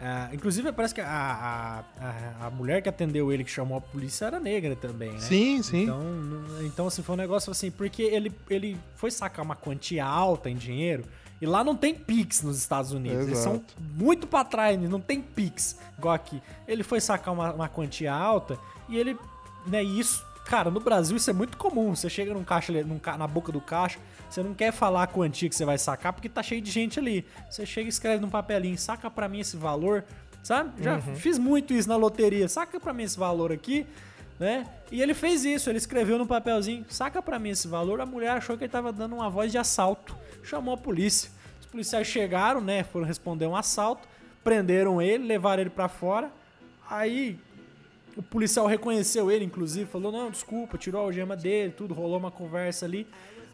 [0.00, 3.80] Ah, inclusive, parece que a, a, a, a mulher que atendeu ele, que chamou a
[3.80, 5.18] polícia, era negra também, né?
[5.20, 5.82] Sim, sim.
[5.82, 6.02] Então,
[6.62, 10.54] então, assim, foi um negócio assim, porque ele, ele foi sacar uma quantia alta em
[10.56, 11.04] dinheiro
[11.40, 13.26] e lá não tem Pix nos Estados Unidos.
[13.26, 13.74] Eles são Exato.
[13.96, 16.42] muito pra trás, não tem Pix, igual aqui.
[16.66, 19.16] Ele foi sacar uma, uma quantia alta e ele,
[19.66, 21.94] né, e isso, cara, no Brasil isso é muito comum.
[21.94, 23.98] Você chega num caixa, num na boca do caixa,
[24.28, 26.98] você não quer falar a quantia que você vai sacar porque tá cheio de gente
[26.98, 27.24] ali.
[27.48, 30.04] Você chega e escreve num papelinho, saca pra mim esse valor,
[30.42, 30.82] sabe?
[30.82, 33.86] Já fiz muito isso na loteria, saca pra mim esse valor aqui
[34.38, 34.66] né?
[34.90, 38.00] E ele fez isso, ele escreveu no papelzinho, saca pra mim esse valor.
[38.00, 41.30] A mulher achou que ele tava dando uma voz de assalto, chamou a polícia.
[41.60, 42.84] Os policiais chegaram, né?
[42.84, 44.08] Foram responder um assalto,
[44.42, 46.30] prenderam ele, levaram ele pra fora.
[46.88, 47.38] Aí
[48.16, 52.30] o policial reconheceu ele, inclusive, falou: Não, desculpa, tirou a algema dele, tudo, rolou uma
[52.30, 53.06] conversa ali.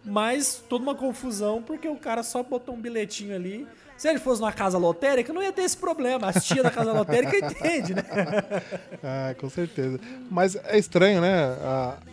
[0.05, 3.67] Mas toda uma confusão, porque o cara só botou um bilhetinho ali.
[3.97, 6.29] Se ele fosse numa casa lotérica, não ia ter esse problema.
[6.29, 8.03] As tia da casa lotérica entende, né?
[9.03, 10.01] Ah, com certeza.
[10.31, 11.57] Mas é estranho, né?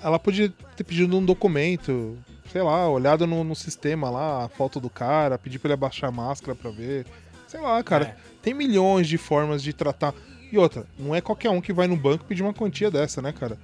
[0.02, 2.18] Ela podia ter pedido um documento,
[2.52, 6.10] sei lá, olhado no, no sistema lá, a foto do cara, pedir pra ele abaixar
[6.10, 7.06] a máscara pra ver.
[7.48, 8.06] Sei lá, cara.
[8.06, 8.16] É.
[8.42, 10.14] Tem milhões de formas de tratar.
[10.52, 13.32] E outra, não é qualquer um que vai no banco pedir uma quantia dessa, né,
[13.32, 13.58] cara?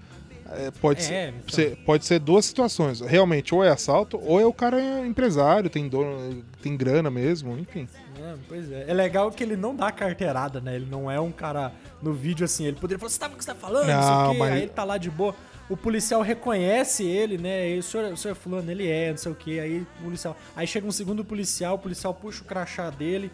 [0.55, 1.49] É, pode, É, ser, então.
[1.55, 3.01] ser- pode ser duas situações.
[3.01, 7.57] Realmente, ou é assalto, ou é o cara é empresário, tem dono, tem grana mesmo,
[7.57, 7.87] enfim.
[8.19, 8.85] É, pois é.
[8.87, 10.75] É legal que ele não dá carteirada, né?
[10.75, 12.65] Ele não é um cara no vídeo assim.
[12.65, 13.87] Ele poderia falar, você sabe o que você tá falando?
[13.87, 15.35] Não, mas- Aí ele tá lá de boa.
[15.69, 17.69] O policial reconhece ele, né?
[17.69, 19.59] E o senhor, o senhor fulano, ele é, não sei o que.
[19.59, 20.35] Aí o policial.
[20.55, 23.29] Aí chega um segundo policial, o policial puxa o crachá dele.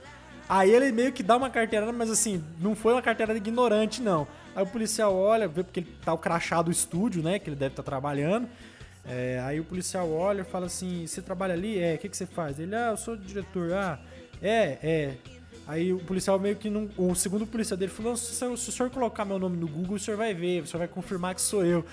[0.48, 4.28] Aí ele meio que dá uma carteirada, mas assim, não foi uma carteirada ignorante, não.
[4.56, 7.40] Aí o policial olha, vê porque ele tá o crachá do estúdio, né?
[7.40, 8.48] Que ele deve estar trabalhando.
[9.06, 11.80] É, aí o policial olha e fala assim: Você trabalha ali?
[11.80, 12.60] É, o que, que você faz?
[12.60, 13.74] Ele, ah, eu sou diretor.
[13.74, 14.00] Ah,
[14.42, 15.14] é, é.
[15.66, 16.90] Aí o policial meio que não.
[16.98, 19.68] O segundo policial dele falou: se, o senhor- se o senhor colocar meu nome no
[19.68, 21.86] Google, o senhor vai ver, o senhor vai confirmar que sou eu.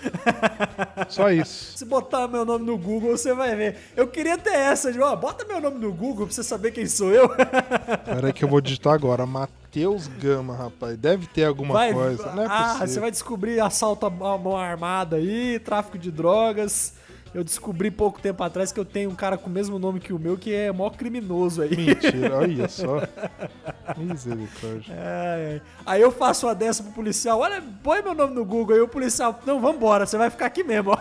[1.07, 1.77] Só isso.
[1.77, 3.77] Se botar meu nome no Google, você vai ver.
[3.95, 6.85] Eu queria ter essa, de, ó, bota meu nome no Google pra você saber quem
[6.85, 7.29] sou eu.
[8.05, 9.25] Pera aí que eu vou digitar agora.
[9.25, 10.97] Matheus Gama, rapaz.
[10.97, 12.29] Deve ter alguma Vai, coisa.
[12.33, 12.87] Não é ah, possível.
[12.87, 16.99] você vai descobrir assalto à mão armada aí, tráfico de drogas.
[17.33, 20.11] Eu descobri pouco tempo atrás que eu tenho um cara com o mesmo nome que
[20.11, 21.77] o meu, que é maior criminoso aí.
[21.77, 22.97] Mentira, olha só.
[23.97, 24.95] Misericórdia.
[24.95, 25.61] Ai, ai.
[25.85, 28.75] Aí eu faço uma dessa pro policial, olha, põe meu nome no Google.
[28.75, 30.91] Aí o policial, não, vambora, você vai ficar aqui mesmo.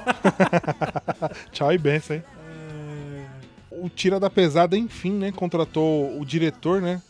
[1.52, 2.24] Tchau e benção, hein?
[3.70, 5.32] O Tira da Pesada, enfim, né?
[5.32, 7.00] Contratou o diretor, né?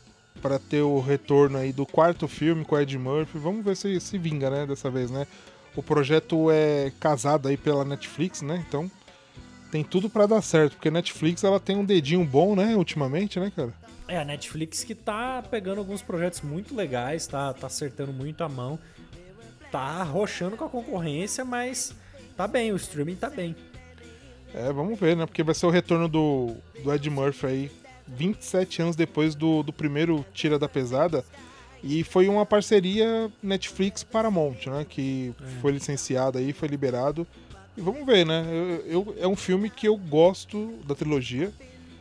[0.40, 3.38] Pra ter o retorno aí do quarto filme com o Ed Murphy.
[3.38, 4.66] Vamos ver se se vinga, né?
[4.66, 5.26] Dessa vez, né?
[5.74, 8.64] O projeto é casado aí pela Netflix, né?
[8.68, 8.90] Então
[9.70, 10.72] tem tudo pra dar certo.
[10.74, 12.76] Porque a Netflix, ela tem um dedinho bom, né?
[12.76, 13.72] Ultimamente, né, cara?
[14.10, 18.48] É, a Netflix que tá pegando alguns projetos muito legais, tá, tá acertando muito a
[18.48, 18.78] mão.
[19.70, 21.94] Tá arrochando com a concorrência, mas
[22.36, 23.54] tá bem, o streaming tá bem.
[24.52, 25.26] É, vamos ver, né?
[25.26, 27.70] Porque vai ser o retorno do, do Ed Murphy aí
[28.08, 31.24] 27 anos depois do, do primeiro Tira da Pesada.
[31.84, 34.84] E foi uma parceria Netflix-Paramount, né?
[34.88, 37.24] Que foi licenciado aí, foi liberado.
[37.76, 38.44] E vamos ver, né?
[38.86, 41.52] Eu, eu- é um filme que eu gosto da trilogia.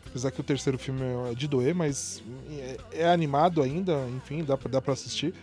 [0.09, 4.57] Apesar que o terceiro filme é de doer, mas é, é animado ainda, enfim, dá
[4.57, 5.33] pra, dá pra assistir.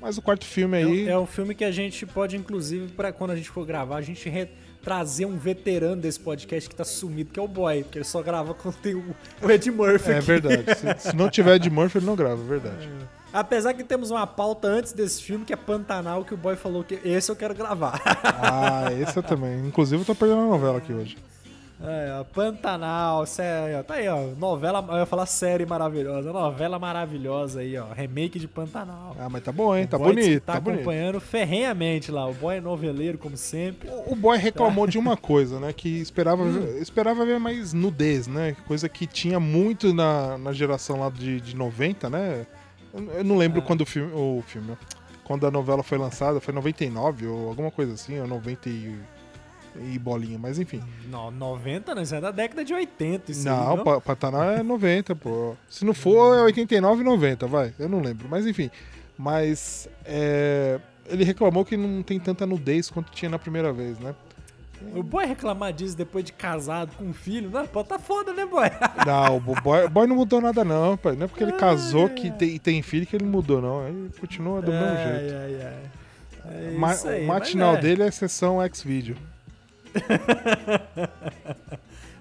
[0.00, 1.08] Mas o quarto filme É, aí.
[1.08, 4.02] é um filme que a gente pode, inclusive, para quando a gente for gravar, a
[4.02, 4.48] gente re-
[4.82, 8.20] trazer um veterano desse podcast que tá sumido, que é o Boy, porque ele só
[8.20, 10.10] grava quando tem o, o Ed Murphy.
[10.10, 10.26] É aqui.
[10.26, 10.64] verdade.
[11.00, 12.88] Se, se não tiver Ed Murphy, ele não grava, é verdade.
[13.32, 16.82] Apesar que temos uma pauta antes desse filme, que é Pantanal, que o Boy falou
[16.82, 18.00] que esse eu quero gravar.
[18.24, 19.64] Ah, esse eu também.
[19.66, 21.16] Inclusive, eu tô perdendo a novela aqui hoje.
[21.84, 26.78] É, ó, Pantanal, série, ó, tá aí, ó, novela, eu ia falar série maravilhosa, novela
[26.78, 29.16] maravilhosa aí, ó, remake de Pantanal.
[29.18, 29.86] Ah, mas tá bom, hein?
[29.86, 30.80] Tá bonito, tá, tá bonito.
[30.80, 33.90] acompanhando ferrenhamente lá, o Boy é noveleiro, como sempre.
[34.06, 35.72] O o boy reclamou de uma coisa, né?
[35.72, 36.44] Que esperava,
[36.80, 38.54] esperava ver mais nudez, né?
[38.66, 42.46] Coisa que tinha muito na, na geração lá de, de 90, né?
[42.92, 44.76] Eu, eu não lembro quando o filme, o filme,
[45.24, 48.94] quando a novela foi lançada, foi 99 ou alguma coisa assim, ou 90 e,
[49.80, 50.82] e bolinha, mas enfim.
[51.08, 52.02] No, 90, né?
[52.02, 55.54] Isso é da década de 80, isso aí, Não, Pa- Pantanal é 90, pô.
[55.68, 57.72] Se não for, é 89 e 90, vai.
[57.78, 58.70] Eu não lembro, mas enfim.
[59.18, 64.14] Mas é, ele reclamou que não tem tanta nudez quanto tinha na primeira vez, né?
[64.96, 68.44] O boy reclamar disso depois de casado com um filho, não, pô, tá foda, né,
[68.44, 68.66] boy?
[69.06, 71.14] Não, o boy, boy não mudou nada, não, pai.
[71.14, 73.86] Não é porque ele casou que tem, tem filho que ele mudou, não.
[73.86, 75.34] Ele continua do mesmo Ai, jeito.
[75.36, 76.62] ai, ai.
[76.66, 77.80] É Ma- isso aí, o matinal é.
[77.80, 79.16] dele é sessão X-Video.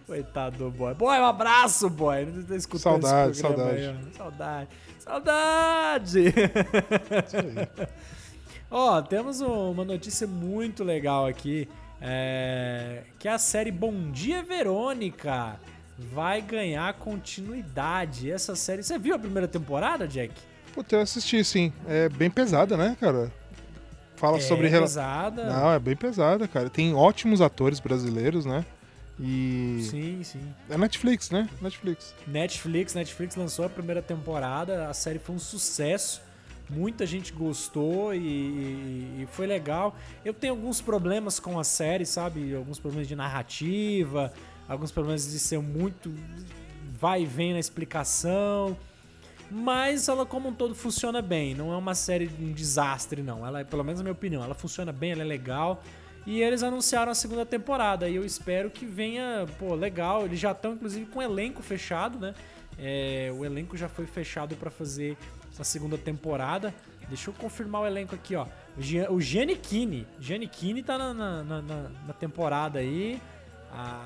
[0.05, 0.93] Coitado do boy.
[0.93, 2.25] Boy, um abraço, boy.
[2.25, 3.87] Não tá escutando Saudade, esse programa saudade.
[3.87, 4.13] aí.
[4.17, 4.69] Saudade.
[4.99, 6.33] Saudade!
[8.69, 11.67] Ó, temos um- uma notícia muito legal aqui.
[12.03, 15.55] é, que a série Bom Dia Verônica
[16.11, 18.31] vai ganhar continuidade.
[18.31, 18.81] Essa série.
[18.81, 20.33] Você viu a primeira temporada, Jack?
[20.73, 21.71] Puta, eu assisti, sim.
[21.87, 23.31] É bem pesada, né, cara?
[24.21, 24.67] Fala sobre...
[24.67, 25.45] é rela- pesada.
[25.45, 26.69] Não, é bem pesada, cara.
[26.69, 28.63] Tem ótimos atores brasileiros, né?
[29.19, 29.79] E...
[29.89, 30.39] Sim, sim.
[30.69, 31.49] É Netflix, né?
[31.61, 32.13] Netflix.
[32.27, 36.21] Netflix, Netflix lançou a primeira temporada, a série foi um sucesso.
[36.69, 39.95] Muita gente gostou e, e- e foi legal.
[40.23, 42.55] Eu tenho alguns problemas com a série, sabe?
[42.55, 44.31] Alguns problemas de narrativa,
[44.69, 46.13] alguns problemas de ser muito
[46.99, 48.77] vai e vem na explicação.
[49.53, 51.53] Mas ela, como um todo, funciona bem.
[51.53, 53.45] Não é uma série de um desastre, não.
[53.45, 55.83] Ela, é, pelo menos na minha opinião, ela funciona bem, ela é legal.
[56.25, 58.07] E eles anunciaram a segunda temporada.
[58.07, 60.23] E eu espero que venha, pô, legal.
[60.23, 62.33] Eles já estão, inclusive, com o elenco fechado, né?
[62.79, 65.17] É, o elenco já foi fechado pra fazer
[65.59, 66.73] a segunda temporada.
[67.09, 68.45] Deixa eu confirmar o elenco aqui, ó.
[68.77, 70.07] O, Gian, o Giannichini.
[70.17, 73.19] Giannichini tá na, na- na- na temporada aí.
[73.73, 74.05] A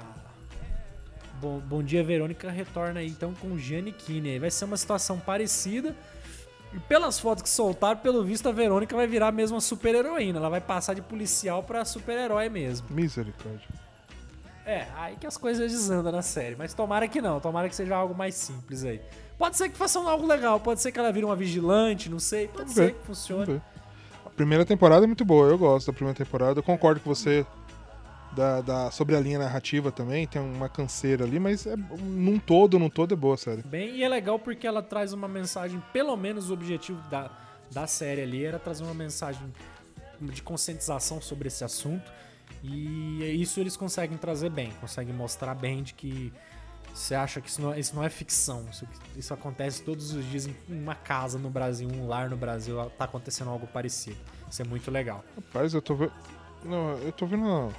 [1.42, 4.32] Bom, Bom Dia Verônica retorna aí então com o Giannichini.
[4.32, 5.96] Aí Vai ser uma situação parecida.
[6.74, 10.40] E pelas fotos que soltaram, pelo visto, a Verônica vai virar mesmo uma super heroína.
[10.40, 12.88] Ela vai passar de policial pra super-herói mesmo.
[12.90, 13.68] Misericórdia.
[14.66, 16.56] É, aí que as coisas desandam na série.
[16.56, 19.00] Mas tomara que não, tomara que seja algo mais simples aí.
[19.38, 22.48] Pode ser que façam algo legal, pode ser que ela vire uma vigilante, não sei.
[22.48, 23.62] Pode Vamos ser ver, que funcione.
[24.26, 26.60] A primeira temporada é muito boa, eu gosto da primeira temporada.
[26.60, 27.46] Eu concordo com você
[28.36, 32.78] da, da- sobre a linha narrativa também, tem uma canseira ali, mas é, num todo,
[32.78, 33.62] num todo é boa a série.
[33.64, 37.32] Bem, e é legal porque ela traz uma mensagem, pelo menos o objetivo da,
[37.72, 39.52] da série ali era trazer uma mensagem
[40.22, 42.12] de conscientização sobre esse assunto.
[42.64, 46.34] E isso eles conseguem trazer bem, conseguem mostrar bem de que
[46.94, 48.66] você acha que isso não, isso não é ficção.
[48.72, 52.78] Isso, isso acontece todos os dias em uma casa no Brasil, um lar no Brasil,
[52.98, 54.18] tá acontecendo algo parecido.
[54.50, 55.24] Isso é muito legal.
[55.36, 56.14] Rapaz, eu tô vendo.
[56.64, 57.72] Não, eu tô vendo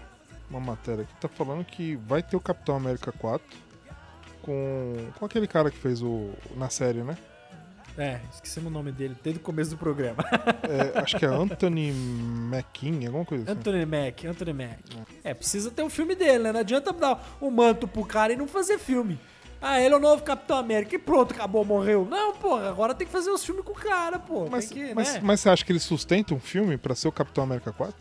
[0.50, 3.46] uma, matéria que tá falando que vai ter o Capitão América 4
[4.42, 6.30] com, com aquele cara que fez o.
[6.56, 7.16] na série, né?
[7.98, 10.24] É, esquecemos o nome dele desde o começo do programa.
[10.66, 13.52] É, acho que é Anthony McKin, alguma coisa assim.
[13.52, 14.82] Anthony Mack, Anthony Mack.
[15.22, 16.52] É, precisa ter um filme dele, né?
[16.52, 19.16] Não adianta dar o manto pro cara e não fazer filme.
[19.60, 22.06] Ah, ele é o novo Capitão América e pronto, acabou, morreu.
[22.10, 24.48] Não, porra, agora tem que fazer os filmes com o cara, pô.
[24.50, 25.20] Mas, que, mas, né?
[25.22, 27.94] mas você acha que ele sustenta um filme pra ser o Capitão América 4?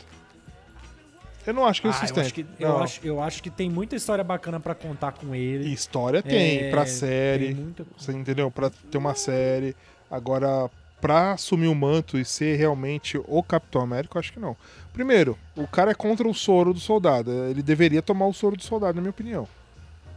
[1.46, 2.20] Eu não acho que ele Ah, eu, sustenta.
[2.26, 5.72] acho que, eu, acho, eu acho que tem muita história bacana pra contar com ele.
[5.72, 7.54] História tem, É, pra tem série.
[7.54, 8.50] muita- Você entendeu?
[8.50, 9.76] Pra ter uma série.
[10.10, 10.68] Agora,
[11.00, 14.56] pra assumir o manto e ser realmente o Capitão América, eu acho que não.
[14.92, 17.30] Primeiro, o cara é contra o soro do soldado.
[17.48, 19.46] Ele deveria tomar o soro do soldado, na minha opinião.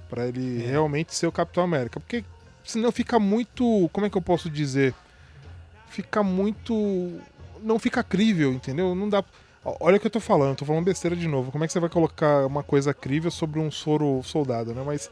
[0.09, 0.67] Pra ele É.
[0.67, 1.99] realmente ser o Capitão América.
[1.99, 2.23] Porque
[2.63, 3.88] senão fica muito.
[3.93, 4.95] Como é que eu posso dizer?
[5.89, 7.19] Fica muito.
[7.61, 8.95] Não fica crível, entendeu?
[8.95, 9.23] Não dá.
[9.80, 11.51] Olha o que eu tô falando, tô falando besteira de novo.
[11.51, 14.84] Como é que você vai colocar uma coisa crível sobre um soro soldado, né?
[14.86, 15.09] Mas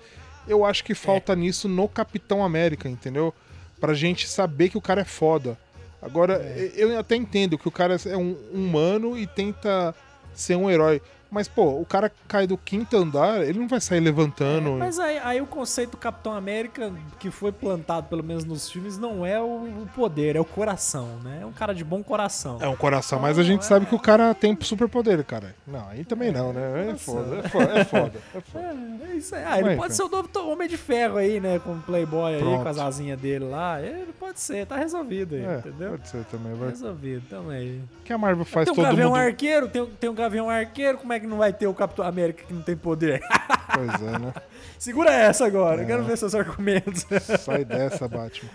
[0.47, 3.33] eu acho que falta nisso no Capitão América, entendeu?
[3.79, 5.57] Pra gente saber que o cara é foda.
[6.01, 6.41] Agora,
[6.75, 9.93] eu até entendo que o cara é um humano e tenta
[10.33, 11.01] ser um herói.
[11.29, 14.69] Mas, pô, o cara cai do quinto andar, ele não vai sair levantando.
[14.69, 18.69] É, Mas aí, aí o conceito do Capitão América, que foi plantado pelo menos nos
[18.69, 21.39] filmes, não é o, poder, é o coração, né?
[21.41, 22.57] É um cara de bom coração.
[22.61, 23.63] É um coração, mas a gente é.
[23.63, 25.55] sabe que o cara tem superpoder, cara.
[25.65, 26.91] Não, aí também não, né?
[26.91, 28.13] É foda, é foda, é foda.
[28.35, 28.65] É foda.
[29.05, 29.43] É, é isso aí.
[29.45, 31.59] Ah, ele pode ser o novo Homem de Ferro aí, né?
[31.59, 32.63] Com o Playboy aí, Pronto.
[32.63, 33.81] com as asinhas dele lá.
[33.81, 35.91] Ele pode ser, tá resolvido aí, É, entendeu?
[35.91, 36.69] pode ser também, vai.
[36.69, 37.83] Resolvido também.
[37.99, 39.19] O que a Marvel faz tem um todo Gavião mundo...
[39.19, 42.05] Arqueiro, tem, um- tem um Gavião Arqueiro, como é que não vai ter o Capitão
[42.05, 43.21] América que não tem poder?
[43.67, 44.33] Pois é, né?
[44.79, 45.85] Segura essa agora, É.
[45.85, 47.05] quero ver seus argumentos.
[47.43, 48.49] Sai dessa, Batman.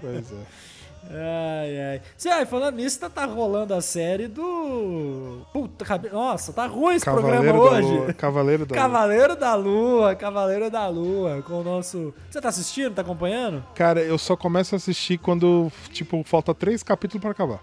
[0.00, 0.36] Pois é.
[1.14, 2.02] Ai, ai.
[2.16, 5.42] Cê, ai, falando nisso, tá, tá rolando a série do.
[5.52, 6.08] Puta, cabe...
[6.08, 7.88] nossa, tá ruim esse programa Cavaleiro da hoje.
[7.92, 8.12] Lua.
[8.14, 8.82] Cavaleiro da Lua.
[8.82, 12.14] Cavaleiro da Lua, Cavaleiro da Lua, com o nosso.
[12.30, 12.94] Você tá assistindo?
[12.94, 13.62] Tá acompanhando?
[13.74, 17.60] Cara, eu só começo a assistir quando, tipo, falta três capítulos pra acabar.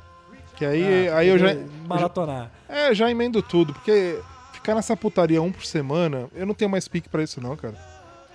[0.59, 1.47] Que aí, Ah, aí eu já...
[1.87, 2.51] Maratonar.
[2.67, 4.19] É, já emendo tudo, porque
[4.53, 7.75] ficar nessa putaria um por semana, eu não tenho mais pique pra isso não, cara.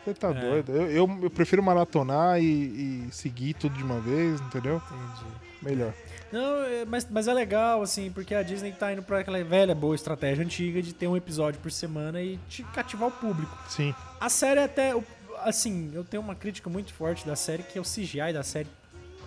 [0.05, 0.33] Você tá É.
[0.35, 0.73] doido.
[0.73, 4.77] Eu, eu, eu prefiro maratonar e, e seguir tudo de uma vez, entendeu?
[4.91, 5.31] Entendi.
[5.63, 5.93] Melhor.
[6.33, 9.75] Não, é- mas, mas é legal, assim, porque a Disney tá indo pra aquela velha
[9.75, 13.57] boa estratégia antiga de ter um episódio por semana e te cativar o público.
[13.69, 13.95] Sim.
[14.21, 15.05] A série até, o-
[15.43, 18.69] assim, eu tenho uma crítica muito forte da série, que é o CGI da série,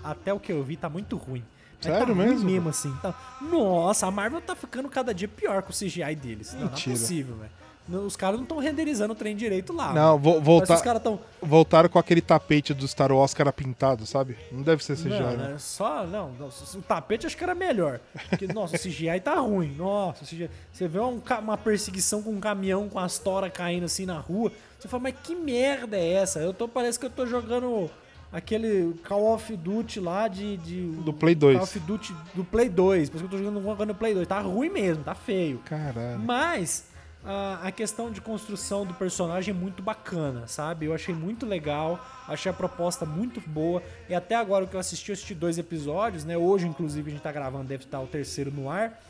[0.04, 1.44] até o que eu vi, tá muito ruim.
[1.84, 2.46] Mas Sério tá mesmo?
[2.46, 2.94] mesmo, assim.
[3.02, 3.14] Tá...
[3.42, 6.54] Nossa, a Marvel tá ficando cada dia pior com o CGI deles.
[6.54, 7.52] Não, não é possível, velho.
[8.06, 9.94] Os caras não estão renderizando o trem direito lá.
[9.94, 11.18] Não, vo- voltar, Os tão.
[11.42, 14.36] voltaram com aquele tapete do Star Wars que era pintado, sabe?
[14.52, 15.48] Não deve ser CGI, Não, né?
[15.52, 15.56] né?
[15.58, 18.02] Só, não, não, o tapete acho que era melhor.
[18.30, 19.74] Porque, nossa, o CGI tá ruim.
[19.78, 20.50] Nossa, o CGI.
[20.74, 24.52] Você vê um uma perseguição com um caminhão com as toras caindo assim na rua.
[24.78, 26.40] Você fala, mas que merda é essa?
[26.40, 27.90] Eu tô, parece que eu tô jogando
[28.38, 30.58] aquele Call of Duty lá de.
[30.58, 31.56] de Do Play 2.
[31.58, 33.10] Call of Duty do Play 2.
[33.10, 34.28] Parece que eu tô jogando jogando no Play 2.
[34.28, 35.60] Tá ruim mesmo, tá feio.
[35.66, 36.20] Caralho.
[36.20, 36.86] Mas
[37.26, 40.86] a, a questão de construção do personagem é muito bacana, sabe?
[40.86, 43.82] Eu achei muito legal, achei a proposta muito boa.
[44.08, 46.38] E até agora o que eu assisti, eu assisti dois episódios, né?
[46.38, 49.02] Hoje, inclusive, a gente tá gravando, deve estar o terceiro no ar.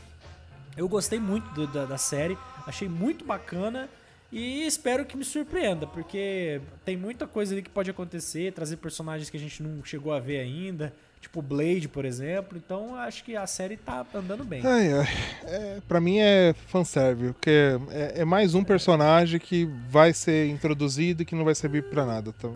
[0.75, 3.89] Eu gostei muito do- da, da série, achei muito bacana
[4.31, 9.29] e espero que me surpreenda, porque tem muita coisa ali que pode acontecer, trazer personagens
[9.29, 12.57] que a gente não chegou a ver ainda, tipo Blade, por exemplo.
[12.57, 14.61] Então acho que a série tá andando bem.
[14.65, 15.07] Ai, ai.
[15.45, 21.21] É, pra mim é fanservice, porque é, é mais um personagem que vai ser introduzido
[21.21, 22.33] e que não vai servir pra nada.
[22.37, 22.53] Então,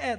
[0.00, 0.18] É,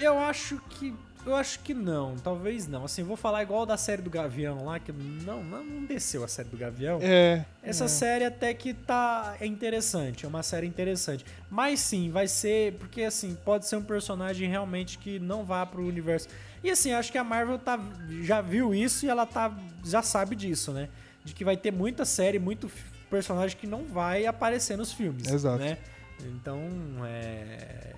[0.00, 0.94] eu acho que.
[1.26, 2.84] Eu acho que não, talvez não.
[2.84, 6.48] Assim, vou falar igual da série do Gavião lá, que não, não desceu a série
[6.48, 7.00] do Gavião.
[7.02, 7.44] é.
[7.64, 11.26] Essa série até que tá é interessante, é uma série interessante.
[11.50, 15.84] Mas sim, vai ser, porque assim, pode ser um personagem realmente que não vá pro
[15.84, 16.28] universo.
[16.62, 17.76] E assim, acho que a Marvel tá,
[18.22, 19.52] já viu isso e ela tá
[19.84, 20.88] já sabe disso, né?
[21.24, 22.70] De que vai ter muita série, muito
[23.10, 25.58] personagem que não vai aparecer nos filmes, Exato.
[25.58, 25.76] né?
[26.20, 26.60] Então,
[27.04, 27.94] é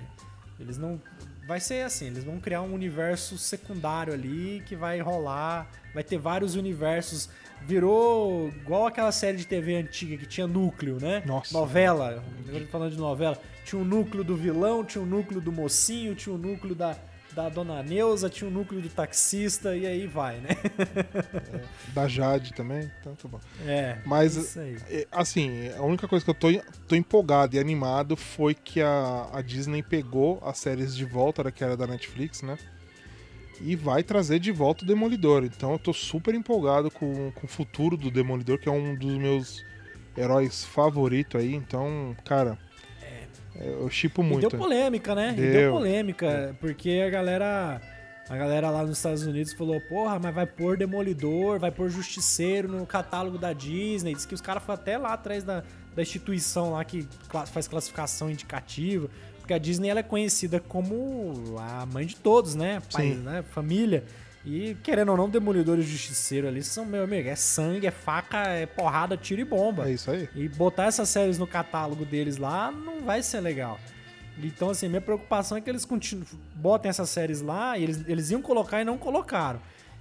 [0.59, 1.01] eles não
[1.49, 6.19] vai ser assim, eles vão criar um universo secundário ali que vai rolar, vai ter
[6.19, 7.31] vários universos.
[7.63, 11.23] Virou igual aquela série de TV antiga que tinha núcleo, né?
[11.27, 11.57] Nossa.
[11.57, 12.23] Novela,
[12.71, 16.39] falando de novela, tinha o núcleo do vilão, tinha o núcleo do mocinho, tinha o
[16.39, 16.95] núcleo da
[17.39, 20.49] da dona Neuza, tinha o núcleo do taxista e aí vai, né?
[21.95, 22.91] Da Jade também.
[23.01, 23.41] Então tá bom.
[23.65, 23.99] É.
[24.05, 26.49] Mas, é, assim, a única coisa que eu tô,
[26.89, 31.53] tô empolgado e animado foi que a, a Disney pegou as séries de volta, da
[31.53, 32.59] que era da Netflix, né?
[33.61, 35.45] E vai trazer de volta o Demolidor.
[35.45, 39.17] Então eu tô super empolgado com, com o futuro do Demolidor, que é um dos
[39.17, 39.65] meus
[40.17, 41.55] heróis favoritos aí.
[41.55, 42.68] Então, cara, é,
[43.61, 44.49] eu chipo E muito.
[44.49, 45.35] deu polêmica, né?
[45.37, 45.73] E deu Deu.
[45.73, 47.81] polêmica, porque a galera.
[48.31, 52.69] A galera lá nos Estados Unidos falou, porra, mas vai pôr Demolidor, vai pôr Justiceiro
[52.69, 54.15] no catálogo da Disney.
[54.15, 55.65] Diz que os caras foram até lá atrás da,
[55.97, 57.09] da instituição lá que
[57.47, 59.09] faz classificação indicativa.
[59.39, 62.83] Porque a Disney ela é conhecida como a mãe de todos, né?
[62.93, 63.43] Pai, né?
[63.51, 64.05] Família.
[64.47, 68.39] E querendo ou não, Demolidor e Justiceiro ali são, meu amigo, é sangue, é faca,
[68.49, 69.89] é porrada, tiro e bomba.
[69.89, 70.29] É isso aí.
[70.35, 73.79] E botar essas séries no catálogo deles lá não vai ser legal.
[74.43, 75.87] Então, assim, minha preocupação é que eles
[76.55, 79.61] botem essas séries lá, e eles, eles iam colocar e não colocaram.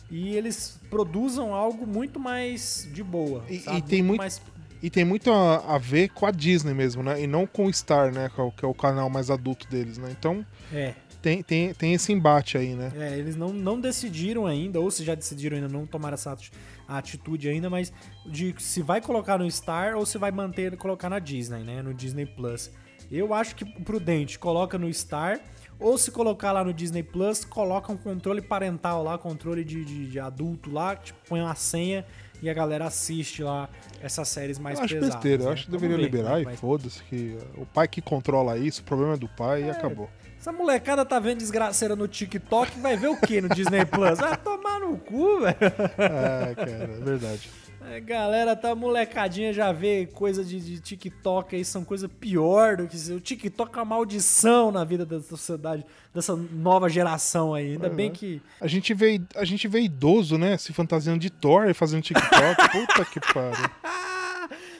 [0.10, 3.44] E eles produzam algo muito mais de boa.
[3.50, 4.42] E- e tem muito- mais.
[4.82, 7.20] E tem muito a, a ver com a Disney mesmo, né?
[7.20, 8.30] E não com o Star, né?
[8.34, 10.10] Que é o, que é o canal mais adulto deles, né?
[10.18, 10.94] Então É,
[11.28, 12.90] tem, tem, tem esse embate aí, né?
[12.96, 16.52] é, eles não, não decidiram ainda, ou se já decidiram ainda, não tomaram essa ati-
[16.88, 17.92] atitude ainda, mas
[18.26, 21.82] de se vai colocar no Star ou se vai manter colocar na Disney, né?
[21.82, 22.72] No Disney Plus.
[23.12, 25.40] Eu acho que prudente, coloca no Star.
[25.80, 30.08] Ou se colocar lá no Disney Plus, coloca um controle parental lá, controle de, de,
[30.08, 32.04] de adulto lá, tipo, põe uma senha
[32.42, 33.70] e a galera assiste lá
[34.02, 35.16] essas séries mais eu acho pesadas.
[35.16, 35.54] besteira, eu né?
[35.54, 38.86] acho que deveria ver liberar é e foda-se que o pai que controla isso, o
[38.86, 40.10] problema é do pai e acabou.
[40.48, 44.18] Essa molecada tá vendo desgraceira no TikTok, vai ver o que no Disney Plus?
[44.18, 45.58] Vai tomar no cu, velho.
[45.98, 47.50] É, cara, é verdade.
[47.82, 52.88] A galera tá molecadinha já vê coisa de, de TikTok aí, são coisa pior do
[52.88, 52.96] que.
[53.12, 55.86] O TikTok é uma maldição na vida da sociedade,
[56.16, 57.74] dessa nova geração aí.
[57.74, 58.42] Ainda bem que.
[58.62, 60.58] A gente vê, a gente vê idoso, né?
[60.58, 62.70] Se fantasiando de Thor e fazendo TikTok.
[62.72, 63.70] Puta que pariu.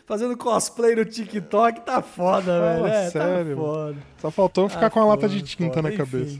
[0.08, 2.88] Fazendo cosplay no TikTok tá foda, Fala velho.
[2.88, 3.96] É, sério, tá foda.
[4.22, 5.82] Só faltou ficar Tá com a lata de tinta foda.
[5.82, 5.98] na Enfim.
[5.98, 6.40] cabeça.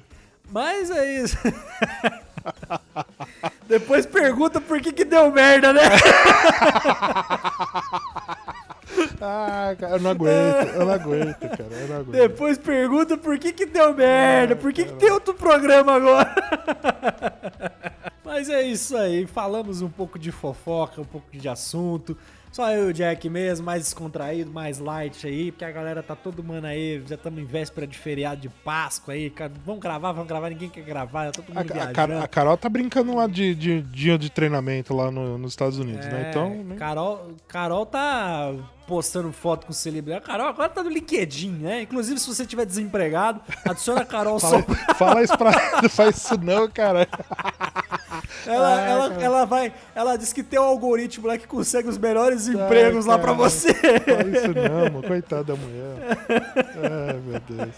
[0.50, 1.38] Mas é isso.
[3.68, 5.82] Depois pergunta por que que deu merda, né?
[9.22, 12.12] Ah, cara, eu não aguento, eu não aguento, cara, eu não aguento.
[12.12, 16.34] Depois pergunta por que que deu merda, por que que tem outro programa agora.
[18.24, 22.18] Mas é isso aí, falamos um pouco de fofoca, um pouco de assunto.
[22.58, 26.16] Só eu e o Jack mesmo, mais descontraído, mais light aí, porque a galera tá
[26.16, 29.32] todo mundo aí, já estamos em véspera de feriado de Páscoa aí,
[29.64, 31.94] vamos gravar, vamos gravar, ninguém quer gravar, tá todo A, mundo a, viajando.
[31.94, 35.78] Car- a Carol tá brincando lá de, de dia de treinamento lá no- nos Estados
[35.78, 36.24] Unidos, né?
[36.26, 36.76] É, Então, né?
[36.78, 38.52] Carol, Carol tá
[38.88, 40.24] postando foto com celebridade.
[40.24, 41.82] A Carol agora tá no LinkedIn, né?
[41.84, 44.64] Inclusive, se você tiver desempregado, adiciona a Carol só.
[44.64, 45.52] Fala, fala isso pra
[45.84, 47.08] não faz isso não, cara.
[48.46, 49.24] Ela, Ah, ela, cara.
[49.24, 49.74] ela vai.
[49.94, 53.38] Ela diz que tem um algoritmo lá que consegue os melhores empregos lá pra cara.
[53.38, 53.74] você.
[53.74, 55.02] Fala isso não.
[55.02, 56.18] Coitada da mulher.
[56.30, 57.76] Ai, meu Deus.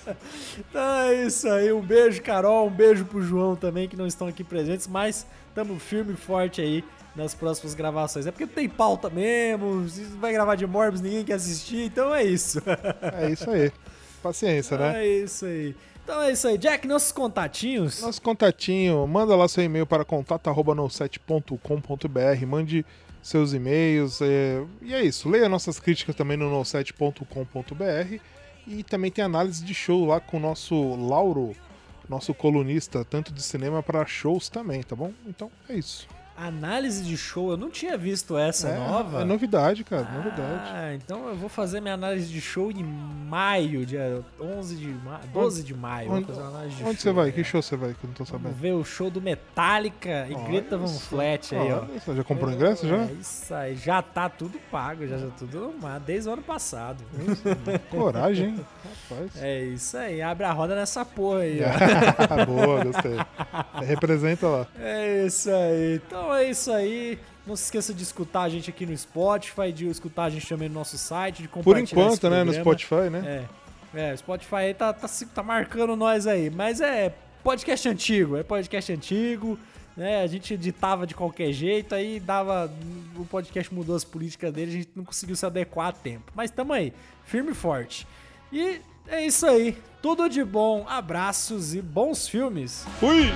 [0.58, 1.72] Então é isso aí.
[1.72, 2.68] Um beijo, Carol.
[2.68, 6.62] Um beijo pro João também, que não estão aqui presentes, mas estamos firme e forte
[6.62, 6.84] aí
[7.16, 8.28] nas próximas gravações.
[8.28, 9.86] É porque não tem pauta mesmo.
[10.20, 12.62] Vai gravar de Morbius, ninguém quer assistir, então é isso.
[13.14, 13.72] É isso aí.
[14.22, 15.06] Paciência, né?
[15.06, 15.76] É isso aí.
[16.04, 16.58] Então é isso aí.
[16.58, 18.02] Jack, nossos contatinhos.
[18.02, 22.86] Nosso contatinho, manda lá seu e-mail para contato.no7.com.br, mande
[23.30, 24.22] seus e-mails.
[24.22, 28.20] é, E é isso, leia nossas críticas também no no7.com.br
[28.68, 31.56] e também tem análise de show lá com o nosso Lauro,
[32.08, 35.14] nosso colunista, tanto de cinema para shows também, tá bom?
[35.26, 36.08] Então é isso.
[36.40, 37.52] Análise de show.
[37.52, 39.22] Eu não tinha visto essa é, nova.
[39.22, 40.70] É novidade, cara, novidade.
[40.74, 45.20] Ah, então eu vou fazer minha análise de show em maio, dia 11 de maio,
[45.34, 46.12] 12 de maio.
[46.12, 47.30] Onde, onde show, você vai?
[47.30, 47.32] é.
[47.32, 47.94] Que show você vai?
[47.94, 48.60] Que eu não tô Vamos sabendo.
[48.60, 50.88] ver o show do Metallica e Olha Greta Van.
[50.88, 51.84] Flat aí, ó.
[52.00, 52.98] Só, Já comprou ingresso já?
[52.98, 57.04] É isso aí, já tá tudo pago, já, já tudo arrumado, desde o ano passado.
[57.92, 58.66] Coragem, hein?
[59.10, 59.32] Rapaz.
[59.42, 62.46] É isso aí, abre a roda nessa porra aí, ó.
[62.46, 63.18] Boa, gostei.
[63.86, 64.68] Representa lá.
[64.80, 65.96] É isso aí.
[66.06, 67.20] Então é isso aí.
[67.46, 70.70] Não se esqueça de escutar a gente aqui no Spotify, de escutar a gente também
[70.70, 72.44] no nosso site, de Por compartilhar enquanto, esse né?
[72.44, 72.54] No.
[72.54, 73.46] Spotify, né?
[73.46, 73.60] É.
[73.92, 76.50] É, o Spotify aí tá, tá, tá marcando nós aí.
[76.50, 77.14] Mas é
[77.44, 79.58] podcast antigo, é podcast antigo.
[79.98, 80.22] Né?
[80.22, 82.72] A gente editava de qualquer jeito, aí dava.
[83.16, 86.32] O podcast mudou as políticas dele, a gente não conseguiu se adequar a tempo.
[86.36, 86.94] Mas tamo aí,
[87.26, 88.08] firme e forte.
[88.52, 89.78] E é isso aí.
[90.02, 92.86] Tudo de bom, abraços e bons filmes.
[93.00, 93.30] Fui!